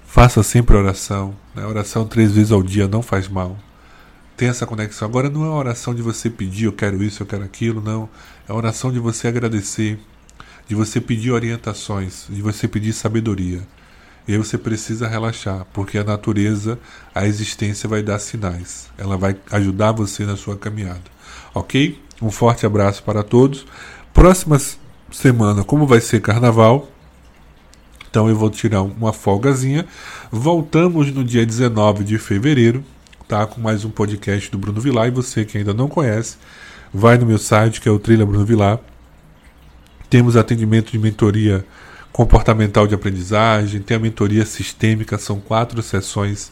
faça 0.05 0.41
sempre 0.41 0.75
oração. 0.75 1.35
Né? 1.53 1.65
Oração 1.65 2.05
três 2.05 2.31
vezes 2.31 2.51
ao 2.51 2.63
dia 2.63 2.87
não 2.87 3.03
faz 3.03 3.27
mal. 3.27 3.57
Tem 4.35 4.49
essa 4.49 4.65
conexão. 4.65 5.07
Agora 5.07 5.29
não 5.29 5.45
é 5.45 5.49
oração 5.49 5.93
de 5.93 6.01
você 6.01 6.29
pedir, 6.29 6.65
eu 6.65 6.73
quero 6.73 7.03
isso, 7.03 7.23
eu 7.23 7.27
quero 7.27 7.43
aquilo, 7.43 7.81
não. 7.81 8.09
É 8.47 8.53
oração 8.53 8.91
de 8.91 8.99
você 8.99 9.27
agradecer, 9.27 9.99
de 10.67 10.75
você 10.75 10.99
pedir 10.99 11.31
orientações, 11.31 12.25
de 12.29 12.41
você 12.41 12.67
pedir 12.67 12.93
sabedoria. 12.93 13.61
E 14.27 14.31
aí 14.31 14.37
você 14.37 14.57
precisa 14.57 15.07
relaxar, 15.07 15.65
porque 15.73 15.97
a 15.97 16.03
natureza, 16.03 16.79
a 17.13 17.27
existência 17.27 17.89
vai 17.89 18.01
dar 18.01 18.19
sinais. 18.19 18.89
Ela 18.97 19.17
vai 19.17 19.35
ajudar 19.51 19.91
você 19.91 20.25
na 20.25 20.37
sua 20.37 20.55
caminhada. 20.55 21.03
Ok? 21.53 22.01
Um 22.21 22.31
forte 22.31 22.65
abraço 22.65 23.03
para 23.03 23.21
todos. 23.21 23.65
Próxima 24.13 24.57
semana, 25.11 25.63
como 25.63 25.85
vai 25.85 25.99
ser 25.99 26.21
carnaval, 26.21 26.89
então 28.09 28.29
eu 28.29 28.35
vou 28.35 28.49
tirar 28.49 28.83
uma 28.83 29.11
folgazinha. 29.11 29.85
Voltamos 30.31 31.11
no 31.11 31.23
dia 31.23 31.45
19 31.45 32.03
de 32.03 32.17
fevereiro, 32.19 32.83
Com 33.33 33.59
mais 33.59 33.83
um 33.83 33.89
podcast 33.89 34.51
do 34.51 34.59
Bruno 34.59 34.79
Vilar. 34.79 35.07
E 35.07 35.11
você 35.11 35.43
que 35.43 35.57
ainda 35.57 35.73
não 35.73 35.87
conhece, 35.87 36.37
vai 36.93 37.17
no 37.17 37.25
meu 37.25 37.39
site, 37.39 37.81
que 37.81 37.89
é 37.89 37.91
o 37.91 37.97
Trilha 37.97 38.23
Bruno 38.27 38.45
Vilar. 38.45 38.79
Temos 40.07 40.37
atendimento 40.37 40.91
de 40.91 40.99
mentoria 40.99 41.65
comportamental 42.11 42.85
de 42.85 42.93
aprendizagem, 42.93 43.81
tem 43.81 43.97
a 43.97 43.99
mentoria 43.99 44.45
sistêmica, 44.45 45.17
são 45.17 45.39
quatro 45.39 45.81
sessões 45.81 46.51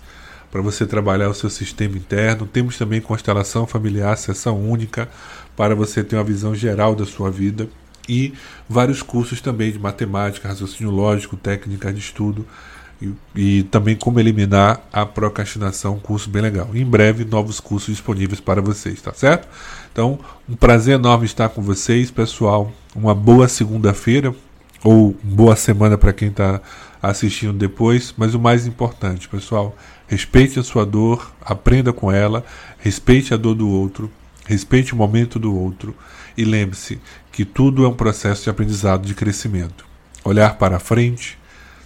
para 0.52 0.60
você 0.60 0.84
trabalhar 0.88 1.30
o 1.30 1.36
seu 1.36 1.52
sistema 1.52 1.96
interno. 1.96 2.48
Temos 2.48 2.80
também 2.80 3.00
constelação 3.00 3.68
familiar, 3.68 4.18
sessão 4.18 4.60
única, 4.60 5.08
para 5.56 5.76
você 5.76 6.04
ter 6.04 6.16
uma 6.16 6.24
visão 6.24 6.56
geral 6.56 6.96
da 6.96 7.06
sua 7.06 7.30
vida. 7.30 7.70
E 8.10 8.34
vários 8.68 9.04
cursos 9.04 9.40
também 9.40 9.72
de 9.72 9.78
matemática, 9.78 10.48
raciocínio 10.48 10.92
lógico, 10.92 11.38
técnica 11.38 11.94
de 11.94 12.00
estudo 12.00 12.44
e, 13.36 13.64
também 13.64 13.96
como 13.96 14.20
eliminar 14.20 14.82
a 14.92 15.06
procrastinação, 15.06 15.96
um 15.96 16.00
curso 16.00 16.30
bem 16.30 16.42
legal. 16.42 16.70
Em 16.74 16.86
breve, 16.86 17.26
novos 17.26 17.60
cursos 17.60 17.96
disponíveis 17.96 18.40
para 18.40 18.62
vocês, 18.62 19.02
tá 19.02 19.14
certo? 19.14 19.48
Então, 19.92 20.20
um 20.48 20.56
prazer 20.56 20.96
enorme 20.96 21.26
estar 21.26 21.50
com 21.50 21.62
vocês, 21.62 22.12
pessoal. 22.12 22.72
Uma 22.96 23.16
boa 23.16 23.48
segunda-feira, 23.48 24.36
ou 24.84 25.16
boa 25.24 25.56
semana 25.56 25.98
para 25.98 26.14
quem 26.14 26.30
está 26.30 26.62
assistindo 27.02 27.54
depois. 27.54 28.14
Mas 28.18 28.34
o 28.34 28.40
mais 28.40 28.68
importante, 28.68 29.28
pessoal, 29.28 29.76
respeite 30.08 30.60
a 30.60 30.64
sua 30.64 30.86
dor, 30.86 31.32
aprenda 31.42 31.92
com 31.94 32.12
ela, 32.12 32.46
respeite 32.80 33.34
a 33.34 33.38
dor 33.38 33.56
do 33.56 33.70
outro, 33.70 34.12
respeite 34.46 34.94
o 34.94 34.98
momento 34.98 35.40
do 35.40 35.56
outro 35.56 35.96
e 36.38 36.44
lembre-se 36.44 37.00
que 37.32 37.46
tudo 37.46 37.86
é 37.86 37.88
um 37.88 37.94
processo 37.94 38.44
de 38.44 38.50
aprendizado, 38.50 39.06
de 39.06 39.14
crescimento. 39.14 39.86
Olhar 40.24 40.58
para 40.58 40.78
a 40.78 40.80
frente, 40.80 41.38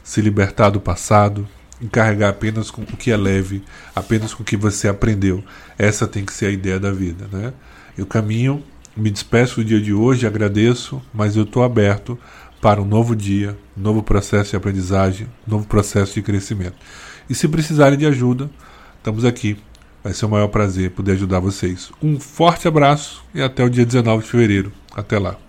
se 0.06 0.22
libertar 0.22 0.70
do 0.70 0.80
passado, 0.80 1.46
encarregar 1.82 2.30
apenas 2.30 2.72
com 2.72 2.84
o 2.84 2.86
que 2.86 3.12
é 3.12 3.18
leve, 3.18 3.62
apenas 3.94 4.34
com 4.34 4.44
o 4.44 4.46
que 4.46 4.56
você 4.56 4.88
aprendeu. 4.88 5.44
Essa 5.78 6.08
tem 6.08 6.24
que 6.24 6.32
ser 6.32 6.46
a 6.46 6.52
ideia 6.52 6.80
da 6.80 6.91
vida, 6.91 7.28
né? 7.30 7.52
Eu 7.98 8.06
caminho, 8.06 8.63
me 8.96 9.10
despeço 9.10 9.56
do 9.58 9.65
dia 9.65 9.82
de 9.82 9.91
hoje, 9.91 10.26
agradeço, 10.26 11.02
mas 11.13 11.36
eu 11.36 11.44
estou 11.44 11.63
aberto 11.63 12.18
para 12.62 12.82
um 12.82 12.86
novo 12.86 13.13
dia, 13.13 13.58
um 13.78 13.82
novo 13.82 14.02
processo 14.02 14.52
de 14.52 14.56
aprendizagem, 14.56 15.28
um 15.46 15.52
novo 15.52 15.65
processo 15.65 16.13
de 16.13 16.22
crescimento. 16.22 16.78
E 17.30 17.36
se 17.36 17.50
precisarem 17.50 17.98
de 17.98 18.06
ajuda, 18.06 18.50
estamos 19.02 19.26
aqui 19.26 19.58
Vai 20.06 20.13
ser 20.13 20.28
o 20.28 20.30
maior 20.30 20.50
prazer 20.50 20.91
poder 20.91 21.13
ajudar 21.13 21.39
vocês. 21.39 21.91
Um 22.00 22.20
forte 22.20 22.68
abraço 22.68 23.24
e 23.34 23.41
até 23.41 23.63
o 23.63 23.70
dia 23.72 23.84
19 23.84 24.24
de 24.24 24.30
fevereiro. 24.30 24.72
Até 24.96 25.18
lá. 25.18 25.45